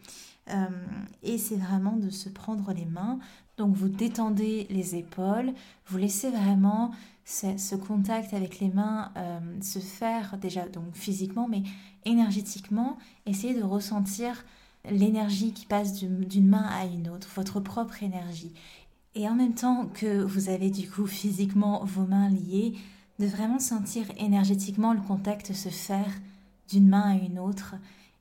Euh, 0.51 0.67
et 1.23 1.39
c'est 1.39 1.57
vraiment 1.57 1.97
de 1.97 2.11
se 2.11 2.29
prendre 2.29 2.73
les 2.73 2.85
mains. 2.85 3.19
Donc 3.57 3.75
vous 3.75 3.89
détendez 3.89 4.67
les 4.71 4.97
épaules, 4.97 5.53
vous 5.87 5.99
laissez 5.99 6.31
vraiment 6.31 6.91
ce, 7.25 7.75
contact 7.77 8.35
avec 8.35 8.61
les 8.61 8.69
mains 8.69 9.13
euh, 9.17 9.39
se 9.63 9.79
faire 9.79 10.37
déjà 10.39 10.69
donc 10.69 10.95
physiquement, 10.95 11.49
mais 11.49 11.63
énergétiquement. 12.05 12.99
Essayez 13.27 13.55
de 13.55 13.63
ressentir 13.63 14.45
l'énergie 14.91 15.53
qui 15.53 15.67
passe 15.67 15.95
d'une 15.95 16.49
main 16.49 16.67
à 16.69 16.85
une 16.85 17.09
autre, 17.09 17.29
votre 17.35 17.61
propre 17.61 18.03
énergie. 18.03 18.53
Et 19.15 19.29
en 19.29 19.35
même 19.35 19.55
temps 19.55 19.87
que 19.87 20.23
vous 20.23 20.49
avez 20.49 20.71
du 20.71 20.91
coup 20.91 21.07
physiquement 21.07 21.85
vos 21.85 22.05
mains 22.05 22.29
liées, 22.29 22.75
de 23.21 23.27
vraiment 23.27 23.61
sentir 23.61 24.07
énergétiquement 24.19 24.93
le 24.93 25.01
contact 25.01 25.53
se 25.53 25.69
faire 25.69 26.11
d'une 26.69 26.89
main 26.89 27.13
à 27.13 27.15
une 27.15 27.39
autre 27.39 27.77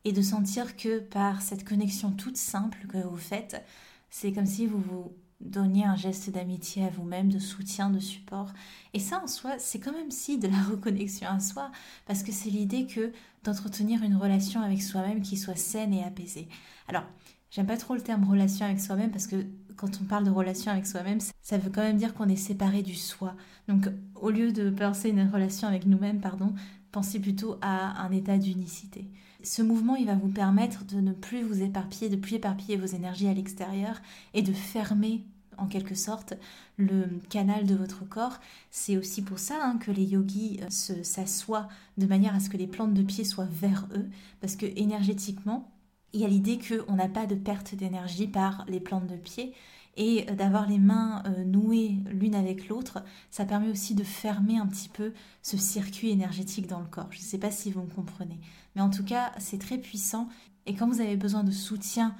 et 0.06 0.12
de 0.12 0.22
sentir 0.22 0.78
que 0.78 1.00
par 1.00 1.42
cette 1.42 1.68
connexion 1.68 2.12
toute 2.12 2.38
simple 2.38 2.86
que 2.88 3.00
vous 3.00 3.18
faites, 3.18 3.64
c'est 4.10 4.32
comme 4.32 4.46
si 4.46 4.68
vous 4.68 4.80
vous 4.80 5.12
donniez 5.44 5.86
un 5.86 5.96
geste 5.96 6.30
d'amitié 6.30 6.86
à 6.86 6.90
vous-même, 6.90 7.32
de 7.32 7.40
soutien, 7.40 7.90
de 7.90 8.00
support. 8.00 8.54
Et 8.94 9.00
ça 9.00 9.22
en 9.24 9.28
soi, 9.28 9.56
c'est 9.58 9.80
quand 9.80 9.92
même 9.92 10.12
si 10.12 10.38
de 10.38 10.48
la 10.48 10.62
reconnexion 10.70 11.28
à 11.28 11.40
soi, 11.40 11.72
parce 12.06 12.24
que 12.24 12.32
c'est 12.32 12.50
l'idée 12.50 12.86
que 12.86 13.12
d'entretenir 13.44 14.04
une 14.04 14.16
relation 14.16 14.62
avec 14.62 14.82
soi-même 14.82 15.22
qui 15.22 15.38
soit 15.38 15.56
saine 15.56 15.94
et 15.94 16.04
apaisée. 16.04 16.48
Alors, 16.88 17.04
j'aime 17.52 17.68
pas 17.68 17.78
trop 17.78 17.96
le 17.96 18.02
terme 18.02 18.24
relation 18.24 18.66
avec 18.66 18.80
soi-même 18.80 19.12
parce 19.12 19.28
que 19.28 19.46
quand 19.76 20.00
on 20.02 20.06
parle 20.06 20.24
de 20.24 20.32
relation 20.32 20.72
avec 20.72 20.88
soi-même, 20.88 21.20
ça 21.42 21.58
veut 21.58 21.70
quand 21.70 21.82
même 21.82 21.98
dire 21.98 22.14
qu'on 22.14 22.30
est 22.30 22.36
séparé 22.36 22.84
du 22.84 22.96
soi. 22.96 23.36
Donc, 23.68 23.90
au 24.16 24.30
lieu 24.30 24.52
de 24.52 24.70
penser 24.70 25.10
une 25.10 25.30
relation 25.30 25.68
avec 25.68 25.86
nous-mêmes, 25.86 26.22
pardon, 26.22 26.54
pensez 26.92 27.20
plutôt 27.20 27.58
à 27.62 28.02
un 28.02 28.12
état 28.12 28.38
d'unicité 28.38 29.10
ce 29.44 29.62
mouvement, 29.62 29.96
il 29.96 30.08
va 30.08 30.16
vous 30.16 30.30
permettre 30.30 30.86
de 30.86 31.00
ne 31.02 31.12
plus 31.12 31.44
vous 31.44 31.62
éparpiller, 31.62 32.10
de 32.10 32.16
plus 32.16 32.36
éparpiller 32.36 32.78
vos 32.78 32.86
énergies 32.86 33.28
à 33.28 33.34
l'extérieur 33.34 34.02
et 34.34 34.42
de 34.42 34.54
fermer 34.54 35.26
en 35.58 35.68
quelque 35.68 35.96
sorte 35.96 36.34
le 36.78 37.20
canal 37.30 37.66
de 37.66 37.76
votre 37.76 38.08
corps. 38.08 38.40
C'est 38.72 38.98
aussi 38.98 39.22
pour 39.22 39.40
ça 39.40 39.60
hein, 39.62 39.78
que 39.78 39.92
les 39.92 40.06
yogis 40.06 40.60
euh, 40.62 41.04
s'assoient 41.04 41.68
de 41.98 42.06
manière 42.06 42.36
à 42.36 42.40
ce 42.40 42.50
que 42.50 42.58
les 42.58 42.68
plantes 42.68 42.94
de 42.94 43.04
pied 43.04 43.24
soient 43.24 43.48
vers 43.50 43.88
eux, 43.96 44.10
parce 44.42 44.56
que 44.56 44.66
énergétiquement, 44.76 45.72
il 46.14 46.22
y 46.22 46.26
a 46.26 46.28
l'idée 46.28 46.60
qu'on 46.60 46.96
n'a 46.96 47.10
pas 47.10 47.26
de 47.26 47.36
perte 47.36 47.76
d'énergie 47.76 48.28
par 48.28 48.66
les 48.68 48.80
plantes 48.80 49.08
de 49.08 49.16
pied 49.16 49.54
et 49.96 50.26
euh, 50.30 50.36
d'avoir 50.36 50.68
les 50.68 50.80
mains 50.80 51.24
euh, 51.26 51.44
nouées 51.44 51.98
l'une 52.08 52.36
avec 52.36 52.68
l'autre, 52.68 53.04
ça 53.32 53.46
permet 53.46 53.70
aussi 53.70 53.96
de 53.96 54.04
fermer 54.04 54.58
un 54.58 54.68
petit 54.68 54.90
peu 54.90 55.14
ce 55.42 55.58
circuit 55.58 56.10
énergétique 56.10 56.68
dans 56.68 56.80
le 56.80 56.88
corps. 56.88 57.12
Je 57.12 57.20
ne 57.20 57.24
sais 57.24 57.38
pas 57.38 57.52
si 57.52 57.72
vous 57.72 57.82
me 57.82 57.94
comprenez, 57.94 58.40
mais 58.76 58.82
en 58.82 58.90
tout 58.90 59.04
cas, 59.04 59.32
c'est 59.38 59.60
très 59.60 59.78
puissant. 59.78 60.30
Et 60.66 60.76
quand 60.76 60.88
vous 60.88 61.02
avez 61.02 61.18
besoin 61.18 61.44
de 61.44 61.52
soutien 61.52 62.16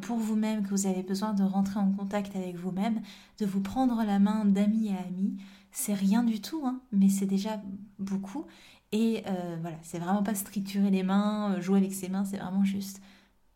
pour 0.00 0.16
vous-même, 0.16 0.64
que 0.64 0.70
vous 0.70 0.86
avez 0.86 1.02
besoin 1.02 1.32
de 1.34 1.42
rentrer 1.42 1.78
en 1.78 1.90
contact 1.92 2.36
avec 2.36 2.56
vous-même, 2.56 3.00
de 3.38 3.46
vous 3.46 3.60
prendre 3.60 4.02
la 4.04 4.18
main 4.18 4.44
d'amis 4.44 4.90
à 4.90 5.00
amis, 5.06 5.36
c'est 5.72 5.94
rien 5.94 6.22
du 6.24 6.40
tout, 6.40 6.62
hein, 6.64 6.80
mais 6.92 7.08
c'est 7.08 7.26
déjà 7.26 7.62
beaucoup. 7.98 8.46
Et 8.92 9.22
voilà, 9.60 9.76
c'est 9.82 9.98
vraiment 9.98 10.22
pas 10.22 10.34
stricturer 10.34 10.90
les 10.90 11.02
mains, 11.02 11.60
jouer 11.60 11.78
avec 11.78 11.92
ses 11.92 12.08
mains, 12.08 12.24
c'est 12.24 12.38
vraiment 12.38 12.64
juste 12.64 13.00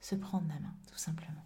se 0.01 0.15
prendre 0.15 0.47
la 0.49 0.61
main, 0.61 0.75
tout 0.91 0.99
simplement. 0.99 1.43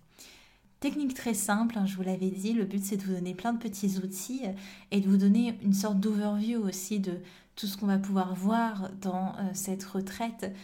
Technique 0.81 1.15
très 1.15 1.33
simple, 1.33 1.79
hein, 1.79 1.87
je 1.87 1.97
vous 1.97 2.03
l'avais 2.03 2.31
dit, 2.31 2.53
le 2.53 2.67
but 2.67 2.85
c'est 2.85 2.99
de 2.99 3.03
vous 3.03 3.15
donner 3.15 3.35
plein 3.35 3.55
de 3.55 3.59
petits 3.59 3.97
outils 3.97 4.43
euh, 4.45 4.53
et 4.91 5.01
de 5.01 5.09
vous 5.09 5.17
donner 5.17 5.59
une 5.63 5.73
sorte 5.73 5.99
d'overview 5.99 6.61
aussi 6.61 7.01
de 7.01 7.19
tout 7.55 7.67
ce 7.67 7.79
qu'on 7.79 7.87
va 7.87 7.99
pouvoir 7.99 8.35
voir 8.35 8.91
dans 9.01 9.35
euh, 9.37 9.49
cette 9.55 9.85
retraite. 9.85 10.55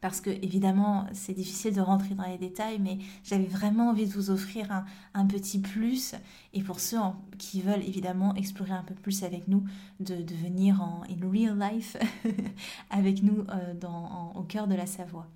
Parce 0.00 0.20
que 0.20 0.30
évidemment 0.30 1.06
c'est 1.12 1.34
difficile 1.34 1.74
de 1.74 1.80
rentrer 1.80 2.14
dans 2.14 2.26
les 2.26 2.38
détails, 2.38 2.78
mais 2.78 2.98
j'avais 3.24 3.46
vraiment 3.46 3.90
envie 3.90 4.06
de 4.06 4.12
vous 4.12 4.30
offrir 4.30 4.84
un, 5.14 5.26
petit 5.26 5.58
plus. 5.58 6.14
Et 6.52 6.62
pour 6.62 6.80
ceux 6.80 6.98
qui 7.38 7.60
veulent 7.60 7.82
évidemment 7.82 8.34
explorer 8.34 8.72
un 8.72 8.84
peu 8.84 8.94
plus 8.94 9.22
avec 9.24 9.48
nous, 9.48 9.64
de, 10.00 10.14
venir 10.34 10.80
en 10.80 11.02
in 11.04 11.30
real 11.30 11.58
life 11.58 11.96
avec 12.90 13.22
nous 13.22 13.44
euh, 13.50 13.74
dans, 13.74 14.32
au 14.34 14.42
cœur 14.42 14.68
de 14.68 14.74
la 14.74 14.86
Savoie. 14.86 15.26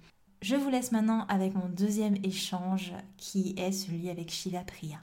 Je 0.40 0.56
vous 0.56 0.70
laisse 0.70 0.92
maintenant 0.92 1.26
avec 1.28 1.54
mon 1.54 1.68
deuxième 1.68 2.16
échange 2.24 2.92
qui 3.16 3.54
est 3.56 3.72
celui 3.72 4.10
avec 4.10 4.30
Shiva 4.30 4.60
Priya. 4.60 4.98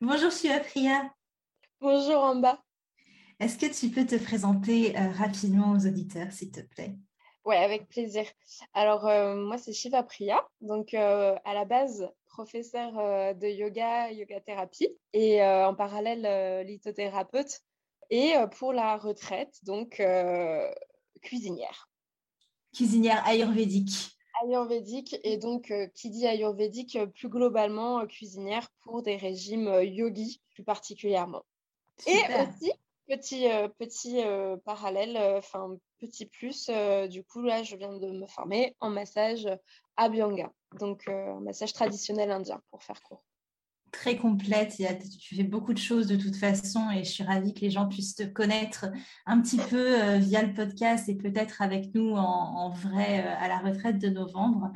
Bonjour 0.00 0.30
Shiva 0.30 0.60
Priya. 0.60 1.12
Bonjour 1.80 2.22
Amba. 2.22 2.60
Est-ce 3.40 3.56
que 3.56 3.72
tu 3.72 3.90
peux 3.90 4.04
te 4.04 4.16
présenter 4.16 4.94
rapidement 5.16 5.72
aux 5.72 5.86
auditeurs, 5.86 6.32
s'il 6.32 6.50
te 6.50 6.60
plaît? 6.60 6.96
Oui, 7.48 7.56
avec 7.56 7.88
plaisir. 7.88 8.26
Alors, 8.74 9.04
moi, 9.34 9.56
c'est 9.56 9.72
Shiva 9.72 10.02
Priya. 10.02 10.46
Donc, 10.60 10.92
à 10.92 11.54
la 11.54 11.64
base, 11.64 12.06
professeur 12.26 12.92
de 13.34 13.46
yoga, 13.46 14.12
yoga 14.12 14.38
thérapie 14.40 14.94
et 15.14 15.42
en 15.42 15.74
parallèle, 15.74 16.66
lithothérapeute. 16.66 17.62
Et 18.10 18.34
pour 18.58 18.74
la 18.74 18.98
retraite, 18.98 19.64
donc, 19.64 20.02
cuisinière. 21.22 21.88
Cuisinière 22.74 23.26
ayurvédique. 23.26 24.10
Ayurvédique 24.44 25.16
et 25.24 25.38
donc 25.38 25.72
qui 25.94 26.10
dit 26.10 26.26
ayurvédique 26.26 26.98
plus 27.14 27.30
globalement 27.30 28.06
cuisinière 28.06 28.68
pour 28.82 29.02
des 29.02 29.16
régimes 29.16 29.80
yogi 29.82 30.42
plus 30.50 30.64
particulièrement. 30.64 31.46
Et 32.06 32.18
aussi 32.42 32.74
petit 33.08 33.46
petit 33.78 34.22
parallèle, 34.64 35.16
enfin 35.36 35.76
petit 35.98 36.26
plus, 36.26 36.70
du 37.08 37.24
coup 37.24 37.42
là 37.42 37.62
je 37.62 37.76
viens 37.76 37.96
de 37.98 38.10
me 38.10 38.26
former 38.26 38.76
en 38.80 38.90
massage 38.90 39.48
Abhyanga, 39.96 40.52
donc 40.78 41.08
un 41.08 41.40
massage 41.40 41.72
traditionnel 41.72 42.30
indien 42.30 42.60
pour 42.70 42.82
faire 42.82 43.02
court 43.02 43.24
très 43.92 44.16
complète. 44.16 44.76
tu 45.20 45.34
fais 45.34 45.42
beaucoup 45.42 45.72
de 45.72 45.78
choses 45.78 46.06
de 46.06 46.16
toute 46.16 46.36
façon 46.36 46.90
et 46.90 47.04
je 47.04 47.10
suis 47.10 47.24
ravie 47.24 47.54
que 47.54 47.60
les 47.60 47.70
gens 47.70 47.88
puissent 47.88 48.14
te 48.14 48.24
connaître 48.24 48.86
un 49.26 49.40
petit 49.40 49.56
peu 49.56 50.00
euh, 50.00 50.18
via 50.18 50.42
le 50.42 50.52
podcast 50.52 51.08
et 51.08 51.14
peut-être 51.14 51.62
avec 51.62 51.94
nous 51.94 52.12
en, 52.14 52.70
vrai 52.70 53.24
euh, 53.24 53.34
à 53.38 53.48
la 53.48 53.58
retraite 53.58 53.98
de 53.98 54.08
novembre. 54.08 54.72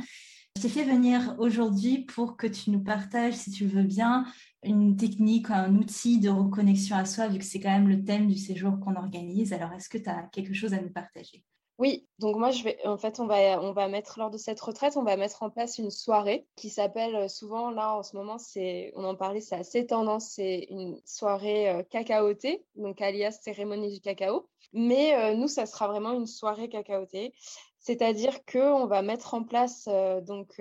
Je 0.57 0.63
t'ai 0.63 0.69
fait 0.69 0.85
venir 0.85 1.35
aujourd'hui 1.39 2.05
pour 2.05 2.37
que 2.37 2.47
tu 2.47 2.71
nous 2.71 2.83
partages, 2.83 3.35
si 3.35 3.51
tu 3.51 3.67
veux 3.67 3.85
bien, 3.85 4.27
une 4.63 4.97
technique, 4.97 5.51
un 5.51 5.75
outil 5.77 6.21
de 6.21 6.31
reconnexion 6.31 6.97
à 6.97 7.05
soi, 7.05 7.29
vu 7.29 7.39
que 7.39 7.45
c'est 7.45 7.61
quand 7.61 7.71
même 7.71 7.89
le 7.89 8.05
thème 8.05 8.29
du 8.29 8.37
séjour 8.37 8.79
qu'on 8.81 8.97
organise. 8.97 9.53
Alors, 9.53 9.73
est-ce 9.73 9.89
que 9.89 9.99
tu 9.99 10.09
as 10.09 10.23
quelque 10.33 10.55
chose 10.55 10.73
à 10.73 10.81
nous 10.81 10.93
partager? 10.93 11.45
Oui, 11.79 12.07
donc 12.19 12.37
moi, 12.37 12.51
je 12.51 12.63
vais, 12.63 12.79
en 12.87 12.99
fait, 12.99 13.19
on 13.19 13.27
va, 13.27 13.61
on 13.61 13.73
va 13.73 13.89
mettre, 13.89 14.19
lors 14.19 14.31
de 14.31 14.39
cette 14.39 14.61
retraite, 14.61 14.97
on 14.97 15.03
va 15.03 15.17
mettre 15.17 15.43
en 15.43 15.51
place 15.51 15.79
une 15.79 15.91
soirée 15.91 16.47
qui 16.55 16.71
s'appelle 16.71 17.17
euh, 17.17 17.29
souvent, 17.29 17.71
là, 17.71 17.97
en 17.97 18.05
ce 18.05 18.15
moment, 18.15 18.39
c'est, 18.39 18.93
on 18.95 19.03
en 19.05 19.17
parlait, 19.17 19.41
c'est 19.41 19.57
assez 19.57 19.87
tendance, 19.87 20.29
c'est 20.35 20.67
une 20.71 21.01
soirée 21.05 21.71
euh, 21.71 21.83
cacaotée, 21.83 22.65
donc 22.77 23.01
alias 23.01 23.33
cérémonie 23.43 23.93
du 23.93 24.01
cacao. 24.01 24.49
Mais 24.73 25.17
euh, 25.17 25.35
nous, 25.35 25.49
ça 25.49 25.67
sera 25.67 25.89
vraiment 25.89 26.13
une 26.13 26.27
soirée 26.27 26.69
cacaotée, 26.69 27.35
c'est-à-dire 27.81 28.45
qu'on 28.45 28.87
va 28.87 29.03
mettre 29.03 29.35
en 29.35 29.43
place 29.43 29.89
donc 30.23 30.61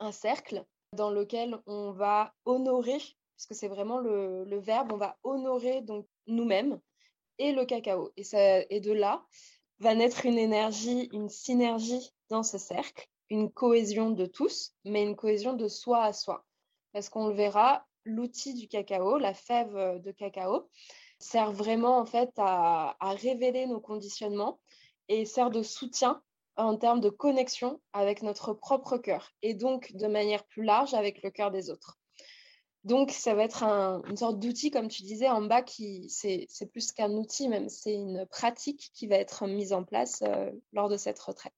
un 0.00 0.12
cercle 0.12 0.64
dans 0.92 1.10
lequel 1.10 1.58
on 1.66 1.92
va 1.92 2.34
honorer, 2.44 2.98
puisque 3.36 3.54
c'est 3.54 3.68
vraiment 3.68 3.98
le, 3.98 4.58
verbe, 4.58 4.92
on 4.92 4.96
va 4.96 5.16
honorer 5.22 5.82
donc 5.82 6.06
nous-mêmes 6.26 6.80
et 7.38 7.52
le 7.52 7.64
cacao. 7.64 8.10
Et, 8.16 8.24
ça, 8.24 8.60
et 8.68 8.80
de 8.80 8.92
là, 8.92 9.24
va 9.78 9.94
naître 9.94 10.26
une 10.26 10.38
énergie, 10.38 11.08
une 11.12 11.28
synergie 11.28 12.12
dans 12.28 12.42
ce 12.42 12.58
cercle, 12.58 13.08
une 13.30 13.50
cohésion 13.50 14.10
de 14.10 14.26
tous, 14.26 14.74
mais 14.84 15.02
une 15.02 15.16
cohésion 15.16 15.54
de 15.54 15.68
soi 15.68 16.02
à 16.02 16.12
soi. 16.12 16.44
Parce 16.92 17.08
qu'on 17.08 17.28
le 17.28 17.34
verra, 17.34 17.86
l'outil 18.04 18.54
du 18.54 18.68
cacao, 18.68 19.18
la 19.18 19.34
fève 19.34 20.00
de 20.02 20.10
cacao, 20.10 20.68
sert 21.18 21.52
vraiment 21.52 21.98
en 21.98 22.06
fait 22.06 22.30
à, 22.38 22.96
révéler 23.00 23.66
nos 23.66 23.80
conditionnements 23.80 24.58
et 25.08 25.24
sert 25.24 25.50
de 25.50 25.62
soutien 25.62 26.22
en 26.56 26.76
termes 26.76 27.00
de 27.00 27.10
connexion 27.10 27.80
avec 27.92 28.22
notre 28.22 28.52
propre 28.52 28.98
cœur 28.98 29.32
et 29.42 29.54
donc 29.54 29.92
de 29.94 30.06
manière 30.06 30.44
plus 30.44 30.64
large 30.64 30.94
avec 30.94 31.22
le 31.22 31.30
cœur 31.30 31.50
des 31.50 31.70
autres. 31.70 31.98
Donc, 32.84 33.10
ça 33.10 33.34
va 33.34 33.44
être 33.44 33.62
une 33.62 34.16
sorte 34.16 34.38
d'outil, 34.38 34.70
comme 34.70 34.88
tu 34.88 35.02
disais, 35.02 35.28
en 35.28 35.42
bas, 35.42 35.62
qui 35.62 36.08
c'est 36.08 36.48
plus 36.72 36.92
qu'un 36.92 37.10
outil, 37.12 37.48
même 37.48 37.68
c'est 37.68 37.92
une 37.92 38.26
pratique 38.30 38.90
qui 38.94 39.06
va 39.06 39.16
être 39.16 39.46
mise 39.46 39.74
en 39.74 39.84
place 39.84 40.22
euh, 40.22 40.50
lors 40.72 40.88
de 40.88 40.96
cette 40.96 41.18
retraite. 41.18 41.52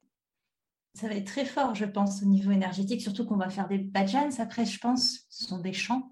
Ça 0.95 1.09
va 1.09 1.15
être 1.15 1.27
très 1.27 1.45
fort, 1.45 1.75
je 1.75 1.85
pense, 1.85 2.23
au 2.23 2.27
niveau 2.27 2.51
énergétique, 2.51 3.01
surtout 3.01 3.25
qu'on 3.25 3.37
va 3.37 3.49
faire 3.49 3.69
des 3.69 3.79
bhajans 3.79 4.31
après, 4.39 4.67
je 4.67 4.79
pense, 4.79 5.21
ce 5.31 5.47
sont 5.47 5.59
des 5.59 5.73
chants. 5.73 6.11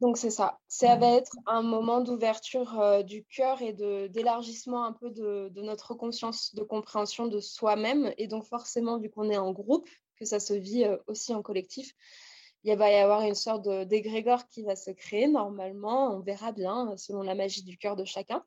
Donc, 0.00 0.16
c'est 0.16 0.30
ça. 0.30 0.58
Ça 0.66 0.96
va 0.96 1.08
être 1.08 1.36
un 1.46 1.62
moment 1.62 2.00
d'ouverture 2.00 2.80
euh, 2.80 3.02
du 3.02 3.24
cœur 3.24 3.60
et 3.60 3.72
d'élargissement 4.08 4.84
un 4.84 4.92
peu 4.92 5.10
de, 5.10 5.50
de, 5.50 5.62
notre 5.62 5.94
conscience, 5.94 6.54
de 6.54 6.62
compréhension 6.62 7.26
de 7.26 7.40
soi-même. 7.40 8.12
Et 8.16 8.26
donc, 8.26 8.44
forcément, 8.44 8.98
vu 8.98 9.10
qu'on 9.10 9.28
est 9.28 9.36
en 9.36 9.52
groupe, 9.52 9.88
que 10.16 10.24
ça 10.24 10.40
se 10.40 10.54
vit 10.54 10.84
euh, 10.84 10.96
aussi 11.06 11.34
en 11.34 11.42
collectif, 11.42 11.92
il 12.64 12.76
va 12.76 12.90
y 12.90 12.94
avoir 12.96 13.22
une 13.22 13.34
sorte 13.34 13.68
d'égrégore 13.86 14.46
qui 14.48 14.62
va 14.62 14.76
se 14.76 14.90
créer 14.90 15.28
normalement. 15.28 16.14
On 16.14 16.20
verra 16.20 16.52
bien 16.52 16.94
selon 16.96 17.22
la 17.22 17.34
magie 17.34 17.62
du 17.62 17.78
cœur 17.78 17.96
de 17.96 18.04
chacun. 18.04 18.44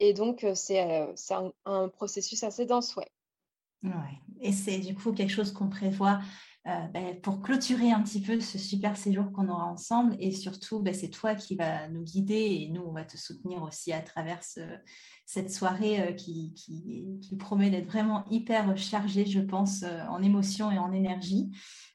Et 0.00 0.14
donc, 0.14 0.44
euh, 0.44 0.54
c'est 0.54 0.82
euh, 0.82 1.12
un, 1.30 1.52
un, 1.66 1.88
processus 1.88 2.42
assez 2.42 2.64
dense, 2.66 2.96
ouais. 2.96 3.08
Ouais. 3.82 4.20
Et 4.40 4.52
c'est 4.52 4.78
du 4.78 4.94
coup 4.94 5.12
quelque 5.12 5.30
chose 5.30 5.52
qu'on 5.52 5.68
prévoit 5.68 6.20
euh, 6.66 6.86
ben, 6.92 7.20
pour 7.20 7.40
clôturer 7.40 7.90
un 7.90 8.02
petit 8.02 8.20
peu 8.20 8.38
ce 8.40 8.58
super 8.58 8.96
séjour 8.96 9.32
qu'on 9.32 9.48
aura 9.48 9.66
ensemble. 9.66 10.16
Et 10.20 10.32
surtout, 10.32 10.80
ben, 10.80 10.94
c'est 10.94 11.10
toi 11.10 11.34
qui 11.34 11.56
vas 11.56 11.88
nous 11.88 12.02
guider 12.02 12.34
et 12.34 12.68
nous, 12.68 12.82
on 12.82 12.92
va 12.92 13.04
te 13.04 13.16
soutenir 13.16 13.62
aussi 13.62 13.92
à 13.92 14.00
travers 14.00 14.40
cette 15.24 15.52
soirée 15.52 16.14
qui, 16.16 16.52
qui, 16.54 17.36
promet 17.38 17.70
d'être 17.70 17.86
vraiment 17.86 18.24
hyper 18.30 18.76
chargée, 18.76 19.24
je 19.24 19.40
pense, 19.40 19.84
en 20.08 20.22
émotions 20.22 20.70
et 20.70 20.78
en 20.78 20.92
énergie. 20.92 21.50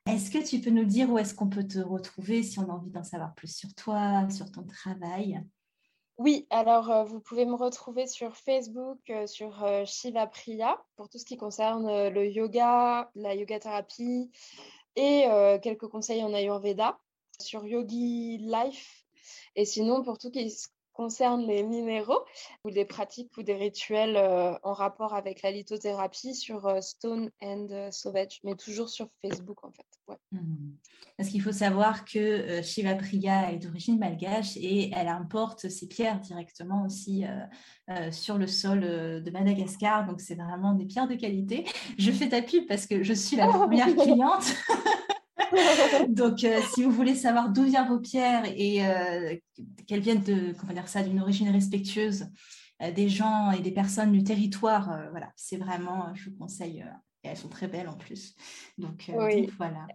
Est-ce 0.07 0.31
que 0.31 0.43
tu 0.43 0.59
peux 0.61 0.71
nous 0.71 0.85
dire 0.85 1.09
où 1.09 1.17
est-ce 1.17 1.35
qu'on 1.35 1.49
peut 1.49 1.67
te 1.67 1.79
retrouver 1.79 2.41
si 2.41 2.59
on 2.59 2.69
a 2.69 2.73
envie 2.73 2.91
d'en 2.91 3.03
savoir 3.03 3.33
plus 3.35 3.55
sur 3.55 3.73
toi, 3.75 4.27
sur 4.29 4.51
ton 4.51 4.63
travail? 4.63 5.43
Oui, 6.17 6.47
alors 6.49 6.89
euh, 6.91 7.03
vous 7.03 7.19
pouvez 7.19 7.45
me 7.45 7.55
retrouver 7.55 8.07
sur 8.07 8.37
Facebook, 8.37 8.99
euh, 9.09 9.27
sur 9.27 9.63
euh, 9.65 9.83
Shiva 9.85 10.27
Priya, 10.27 10.81
pour 10.95 11.09
tout 11.09 11.17
ce 11.17 11.25
qui 11.25 11.35
concerne 11.35 12.07
le 12.07 12.25
yoga, 12.25 13.11
la 13.15 13.35
yoga 13.35 13.59
thérapie 13.59 14.31
et 14.95 15.25
quelques 15.61 15.87
conseils 15.87 16.23
en 16.23 16.33
Ayurveda, 16.33 16.97
sur 17.41 17.65
Yogi 17.67 18.37
Life. 18.37 19.05
Et 19.57 19.65
sinon, 19.65 20.03
pour 20.03 20.17
tout 20.17 20.31
qui 20.31 20.49
concerne 20.95 21.45
les 21.45 21.61
minéraux 21.61 22.23
ou 22.63 22.71
des 22.71 22.85
pratiques 22.85 23.37
ou 23.37 23.43
des 23.43 23.53
rituels 23.53 24.15
euh, 24.15 24.53
en 24.63 24.73
rapport 24.73 25.13
avec 25.13 25.41
la 25.41 25.51
lithothérapie 25.51 26.33
sur 26.33 26.65
euh, 26.65 26.81
Stone 26.81 27.29
and 27.43 27.67
euh, 27.69 27.91
Sauvage, 27.91 28.39
mais 28.43 28.55
toujours 28.55 28.89
sur 28.89 29.09
Facebook 29.21 29.63
en 29.63 29.71
fait. 29.71 30.17
Mmh. 30.31 30.39
Parce 31.17 31.29
qu'il 31.29 31.41
faut 31.41 31.51
savoir 31.51 32.05
que 32.05 32.61
Shiva 32.61 32.95
Priya 32.95 33.51
est 33.51 33.57
d'origine 33.57 33.97
malgache 33.97 34.57
et 34.57 34.91
elle 34.93 35.07
importe 35.07 35.69
ses 35.69 35.87
pierres 35.87 36.19
directement 36.19 36.83
aussi 36.85 37.23
sur 38.11 38.37
le 38.37 38.47
sol 38.47 38.81
de 38.81 39.31
Madagascar. 39.31 40.05
Donc 40.05 40.19
c'est 40.19 40.35
vraiment 40.35 40.73
des 40.73 40.85
pierres 40.85 41.07
de 41.07 41.15
qualité. 41.15 41.63
Je 41.97 42.11
fais 42.11 42.27
ta 42.27 42.41
pub 42.41 42.67
parce 42.67 42.85
que 42.85 43.01
je 43.01 43.13
suis 43.13 43.37
la 43.37 43.47
première 43.47 43.95
cliente. 43.95 44.55
Donc, 46.09 46.43
euh, 46.43 46.59
si 46.73 46.83
vous 46.83 46.91
voulez 46.91 47.15
savoir 47.15 47.49
d'où 47.49 47.63
viennent 47.63 47.87
vos 47.87 47.99
pierres 47.99 48.43
et 48.45 48.85
euh, 48.85 49.35
qu'elles 49.87 50.01
viennent 50.01 50.23
de, 50.23 50.53
comment 50.59 50.73
dire 50.73 50.87
ça, 50.87 51.03
d'une 51.03 51.19
origine 51.21 51.49
respectueuse 51.49 52.27
euh, 52.81 52.91
des 52.91 53.09
gens 53.09 53.51
et 53.51 53.59
des 53.59 53.71
personnes 53.71 54.11
du 54.11 54.23
territoire, 54.23 55.09
voilà, 55.11 55.31
c'est 55.35 55.57
vraiment, 55.57 56.13
je 56.13 56.29
vous 56.29 56.35
conseille. 56.37 56.85
et 57.23 57.27
elles 57.27 57.37
sont 57.37 57.49
très 57.49 57.67
belles 57.67 57.87
en 57.87 57.97
plus. 57.97 58.35
Donc, 58.77 59.11
voilà. 59.57 59.87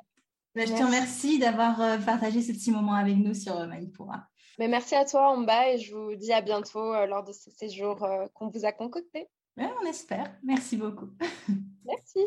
Bah, 0.55 0.67
je 0.67 0.73
te 0.73 0.83
remercie 0.83 1.39
d'avoir 1.39 1.77
partagé 2.05 2.43
ce 2.43 2.53
petit 2.53 2.73
moment 2.73 2.95
avec 2.95 3.17
nous 3.17 3.35
sur 3.35 3.55
Manipura. 3.67 4.27
Mais 4.59 4.69
merci 4.69 4.95
à 4.95 5.05
toi, 5.05 5.31
Amba, 5.31 5.71
et 5.71 5.79
je 5.79 5.95
vous 5.95 6.17
dis 6.17 6.33
à 6.33 6.41
bientôt 6.41 6.93
lors 7.07 7.25
de 7.25 7.33
ce 7.33 7.51
séjour 7.51 8.07
qu'on 8.35 8.49
vous 8.49 8.65
a 8.65 8.73
concocté. 8.73 9.29
on 9.57 9.87
espère. 9.87 10.37
Merci 10.43 10.77
beaucoup. 10.77 11.11
Merci. 11.85 12.27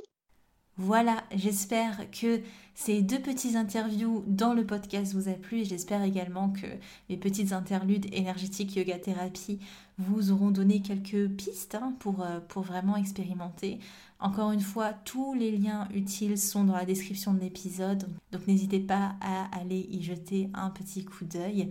Voilà, 0.77 1.23
j'espère 1.35 2.09
que 2.09 2.41
ces 2.73 3.03
deux 3.03 3.19
petites 3.19 3.55
interviews 3.55 4.23
dans 4.25 4.55
le 4.55 4.65
podcast 4.65 5.13
vous 5.13 5.29
a 5.29 5.33
plu 5.33 5.59
et 5.59 5.65
j'espère 5.65 6.01
également 6.01 6.49
que 6.49 6.65
mes 7.09 7.17
petites 7.17 7.53
interludes 7.53 8.07
énergétiques 8.11 8.75
yoga 8.75 8.97
thérapie 8.97 9.59
vous 9.99 10.31
auront 10.31 10.49
donné 10.49 10.81
quelques 10.81 11.29
pistes 11.29 11.75
hein, 11.75 11.93
pour, 11.99 12.23
euh, 12.23 12.39
pour 12.47 12.63
vraiment 12.63 12.97
expérimenter. 12.97 13.77
Encore 14.19 14.51
une 14.51 14.61
fois, 14.61 14.93
tous 14.93 15.35
les 15.35 15.51
liens 15.51 15.87
utiles 15.93 16.39
sont 16.39 16.63
dans 16.63 16.75
la 16.75 16.85
description 16.85 17.35
de 17.35 17.41
l'épisode, 17.41 18.07
donc 18.31 18.47
n'hésitez 18.47 18.79
pas 18.79 19.13
à 19.21 19.55
aller 19.55 19.87
y 19.91 20.01
jeter 20.01 20.49
un 20.55 20.71
petit 20.71 21.05
coup 21.05 21.25
d'œil. 21.25 21.69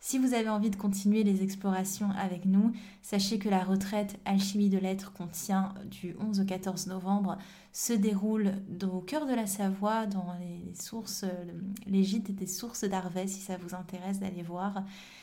Si 0.00 0.16
vous 0.16 0.32
avez 0.32 0.48
envie 0.48 0.70
de 0.70 0.76
continuer 0.76 1.24
les 1.24 1.42
explorations 1.42 2.10
avec 2.12 2.44
nous, 2.44 2.72
sachez 3.02 3.38
que 3.40 3.48
la 3.48 3.64
retraite 3.64 4.16
Alchimie 4.24 4.68
de 4.68 4.78
l'être 4.78 5.12
qu'on 5.12 5.26
tient 5.26 5.74
du 5.90 6.14
11 6.20 6.40
au 6.40 6.44
14 6.44 6.86
novembre 6.86 7.36
se 7.78 7.92
déroule 7.92 8.54
au 8.92 9.00
cœur 9.00 9.24
de 9.24 9.32
la 9.32 9.46
Savoie, 9.46 10.06
dans 10.06 10.34
les 10.40 10.74
sources, 10.74 11.24
les 11.86 12.02
gîtes 12.02 12.34
des 12.34 12.48
sources 12.48 12.82
d'Arvès, 12.82 13.28
si 13.28 13.40
ça 13.40 13.56
vous 13.56 13.72
intéresse 13.72 14.18
d'aller 14.18 14.42
voir. 14.42 14.82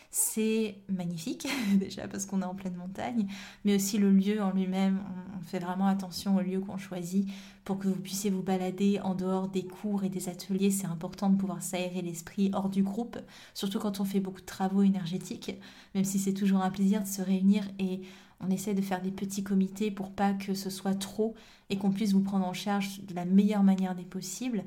c'est 0.10 0.78
magnifique, 0.88 1.50
déjà 1.76 2.08
parce 2.08 2.26
qu'on 2.26 2.42
est 2.42 2.46
en 2.46 2.56
pleine 2.56 2.78
montagne, 2.78 3.28
mais 3.66 3.76
aussi 3.76 3.98
le 3.98 4.10
lieu 4.10 4.42
en 4.42 4.52
lui-même. 4.52 5.04
On, 5.38 5.44
fait 5.44 5.60
vraiment 5.60 5.86
attention 5.86 6.38
au 6.38 6.42
lieu 6.42 6.62
qu'on 6.62 6.78
choisit 6.78 7.28
pour 7.66 7.78
que 7.78 7.90
vous 7.90 8.00
puissiez 8.00 8.32
vous 8.32 8.42
balader 8.42 9.02
en 9.02 9.16
dehors 9.16 9.50
des 9.50 9.66
cours 9.66 10.06
et 10.06 10.10
des 10.10 10.30
ateliers. 10.30 10.72
C'est 10.72 10.88
important 10.88 11.30
de 11.30 11.36
pouvoir 11.36 11.62
s'aérer 11.62 12.02
l'esprit 12.02 12.52
hors 12.54 12.70
du 12.70 12.84
groupe, 12.84 13.20
surtout 13.54 13.80
quand 13.80 14.00
on 14.00 14.06
fait 14.06 14.22
beaucoup 14.22 14.40
de 14.42 14.46
travaux 14.46 14.82
énergétiques, 14.82 15.52
même 15.94 16.06
si 16.06 16.20
c'est 16.20 16.34
toujours 16.34 16.62
un 16.62 16.72
plaisir 16.72 17.04
de 17.04 17.08
se 17.08 17.22
réunir 17.22 17.66
et 17.80 18.02
on 18.40 18.50
essaie 18.50 18.74
de 18.74 18.82
faire 18.82 19.02
des 19.02 19.12
petits 19.12 19.44
comités 19.44 19.92
pour 19.92 20.12
pas 20.12 20.34
que 20.34 20.54
ce 20.54 20.70
soit 20.70 20.96
trop 20.96 21.36
et 21.70 21.78
qu'on 21.78 21.92
puisse 21.92 22.14
vous 22.14 22.22
prendre 22.22 22.46
en 22.46 22.54
charge 22.54 23.02
de 23.02 23.16
la 23.16 23.26
meilleure 23.26 23.64
manière 23.64 23.96
des 23.96 24.04
possibles. 24.04 24.64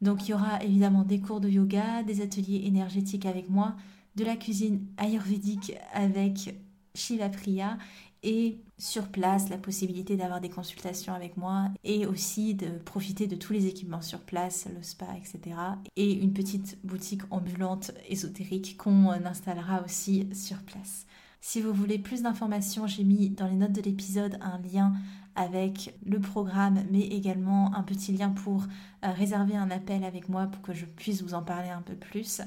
Donc 0.00 0.26
il 0.26 0.32
y 0.32 0.34
aura 0.34 0.62
évidemment 0.62 1.04
des 1.04 1.20
cours 1.20 1.40
de 1.40 1.48
yoga, 1.48 2.02
des 2.02 2.20
ateliers 2.20 2.62
énergétiques 2.66 3.26
avec 3.26 3.48
moi, 3.48 3.76
de 4.16 4.24
la 4.24 4.36
cuisine 4.36 4.84
ayurvédique 4.96 5.74
avec 5.92 6.54
Shiva 6.94 7.28
Priya 7.28 7.78
et 8.22 8.58
sur 8.78 9.08
place 9.08 9.48
la 9.48 9.58
possibilité 9.58 10.16
d'avoir 10.16 10.40
des 10.40 10.48
consultations 10.48 11.14
avec 11.14 11.36
moi 11.36 11.68
et 11.84 12.06
aussi 12.06 12.54
de 12.54 12.68
profiter 12.84 13.26
de 13.26 13.36
tous 13.36 13.52
les 13.52 13.66
équipements 13.66 14.02
sur 14.02 14.20
place, 14.20 14.68
le 14.74 14.82
spa, 14.82 15.06
etc. 15.16 15.56
Et 15.96 16.12
une 16.12 16.32
petite 16.32 16.78
boutique 16.84 17.22
ambulante 17.30 17.92
ésotérique 18.08 18.76
qu'on 18.76 19.10
installera 19.10 19.82
aussi 19.84 20.28
sur 20.34 20.58
place. 20.58 21.06
Si 21.44 21.60
vous 21.60 21.72
voulez 21.72 21.98
plus 21.98 22.22
d'informations, 22.22 22.86
j'ai 22.86 23.02
mis 23.02 23.28
dans 23.28 23.48
les 23.48 23.56
notes 23.56 23.72
de 23.72 23.82
l'épisode 23.82 24.38
un 24.40 24.58
lien 24.58 24.92
avec 25.34 25.92
le 26.06 26.20
programme, 26.20 26.84
mais 26.92 27.00
également 27.00 27.74
un 27.74 27.82
petit 27.82 28.12
lien 28.12 28.30
pour 28.30 28.62
euh, 29.04 29.10
réserver 29.10 29.56
un 29.56 29.68
appel 29.72 30.04
avec 30.04 30.28
moi 30.28 30.46
pour 30.46 30.62
que 30.62 30.72
je 30.72 30.86
puisse 30.86 31.20
vous 31.20 31.34
en 31.34 31.42
parler 31.42 31.70
un 31.70 31.82
peu 31.82 31.96
plus. 31.96 32.42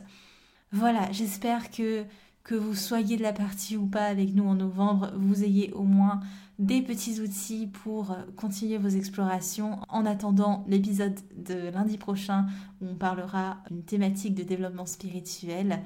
Voilà, 0.71 1.11
j'espère 1.11 1.69
que 1.69 2.05
que 2.45 2.55
vous 2.55 2.75
soyez 2.75 3.17
de 3.17 3.23
la 3.23 3.33
partie 3.33 3.75
ou 3.75 3.87
pas 3.87 4.05
avec 4.05 4.33
nous 4.33 4.47
en 4.47 4.53
novembre, 4.53 5.11
vous 5.17 5.43
ayez 5.43 5.73
au 5.73 5.81
moins 5.83 6.19
des 6.59 6.81
petits 6.81 7.19
outils 7.19 7.67
pour 7.67 8.11
euh, 8.11 8.23
continuer 8.37 8.77
vos 8.77 8.87
explorations 8.87 9.79
en 9.89 10.05
attendant 10.05 10.63
l'épisode 10.67 11.19
de 11.35 11.69
lundi 11.69 11.97
prochain 11.97 12.45
où 12.81 12.87
on 12.91 12.95
parlera 12.95 13.57
d'une 13.71 13.83
thématique 13.83 14.35
de 14.35 14.43
développement 14.43 14.85
spirituel. 14.85 15.81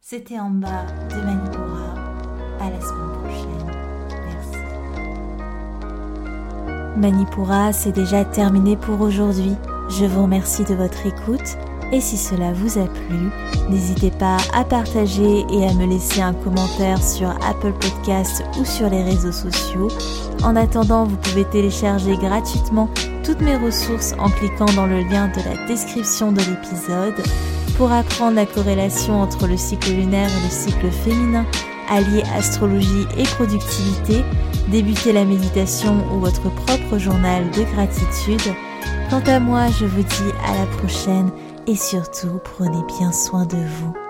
C'était 0.00 0.40
en 0.40 0.50
bas 0.50 0.86
de 1.08 1.20
Manipura. 1.20 1.81
À 2.62 2.70
la 2.70 2.80
semaine 2.80 3.10
prochaine. 3.24 3.66
Merci. 4.28 4.58
Manipura, 6.96 7.72
c'est 7.72 7.90
déjà 7.90 8.24
terminé 8.24 8.76
pour 8.76 9.00
aujourd'hui. 9.00 9.56
Je 9.88 10.04
vous 10.04 10.22
remercie 10.22 10.62
de 10.62 10.74
votre 10.74 11.04
écoute 11.04 11.58
et 11.90 12.00
si 12.00 12.16
cela 12.16 12.52
vous 12.52 12.78
a 12.78 12.86
plu, 12.86 13.30
n'hésitez 13.68 14.12
pas 14.12 14.36
à 14.54 14.64
partager 14.64 15.44
et 15.50 15.66
à 15.66 15.74
me 15.74 15.86
laisser 15.86 16.22
un 16.22 16.34
commentaire 16.34 17.02
sur 17.02 17.30
Apple 17.30 17.72
Podcasts 17.80 18.44
ou 18.60 18.64
sur 18.64 18.88
les 18.88 19.02
réseaux 19.02 19.32
sociaux. 19.32 19.88
En 20.44 20.54
attendant, 20.54 21.04
vous 21.04 21.16
pouvez 21.16 21.44
télécharger 21.44 22.16
gratuitement 22.16 22.88
toutes 23.24 23.40
mes 23.40 23.56
ressources 23.56 24.14
en 24.20 24.28
cliquant 24.28 24.72
dans 24.76 24.86
le 24.86 25.00
lien 25.00 25.26
de 25.28 25.42
la 25.44 25.66
description 25.66 26.30
de 26.30 26.40
l'épisode 26.40 27.22
pour 27.76 27.90
apprendre 27.90 28.36
la 28.36 28.46
corrélation 28.46 29.20
entre 29.20 29.48
le 29.48 29.56
cycle 29.56 29.90
lunaire 29.90 30.28
et 30.28 30.44
le 30.44 30.50
cycle 30.50 30.90
féminin, 30.90 31.44
allier 31.92 32.22
astrologie 32.34 33.06
et 33.18 33.24
productivité, 33.24 34.24
débuter 34.68 35.12
la 35.12 35.24
méditation 35.24 35.94
ou 36.12 36.20
votre 36.20 36.50
propre 36.50 36.98
journal 36.98 37.50
de 37.50 37.62
gratitude. 37.74 38.54
Quant 39.10 39.22
à 39.26 39.38
moi, 39.38 39.66
je 39.78 39.84
vous 39.84 40.02
dis 40.02 40.32
à 40.46 40.58
la 40.58 40.66
prochaine 40.78 41.30
et 41.66 41.76
surtout 41.76 42.40
prenez 42.42 42.82
bien 42.98 43.12
soin 43.12 43.44
de 43.44 43.56
vous. 43.56 44.01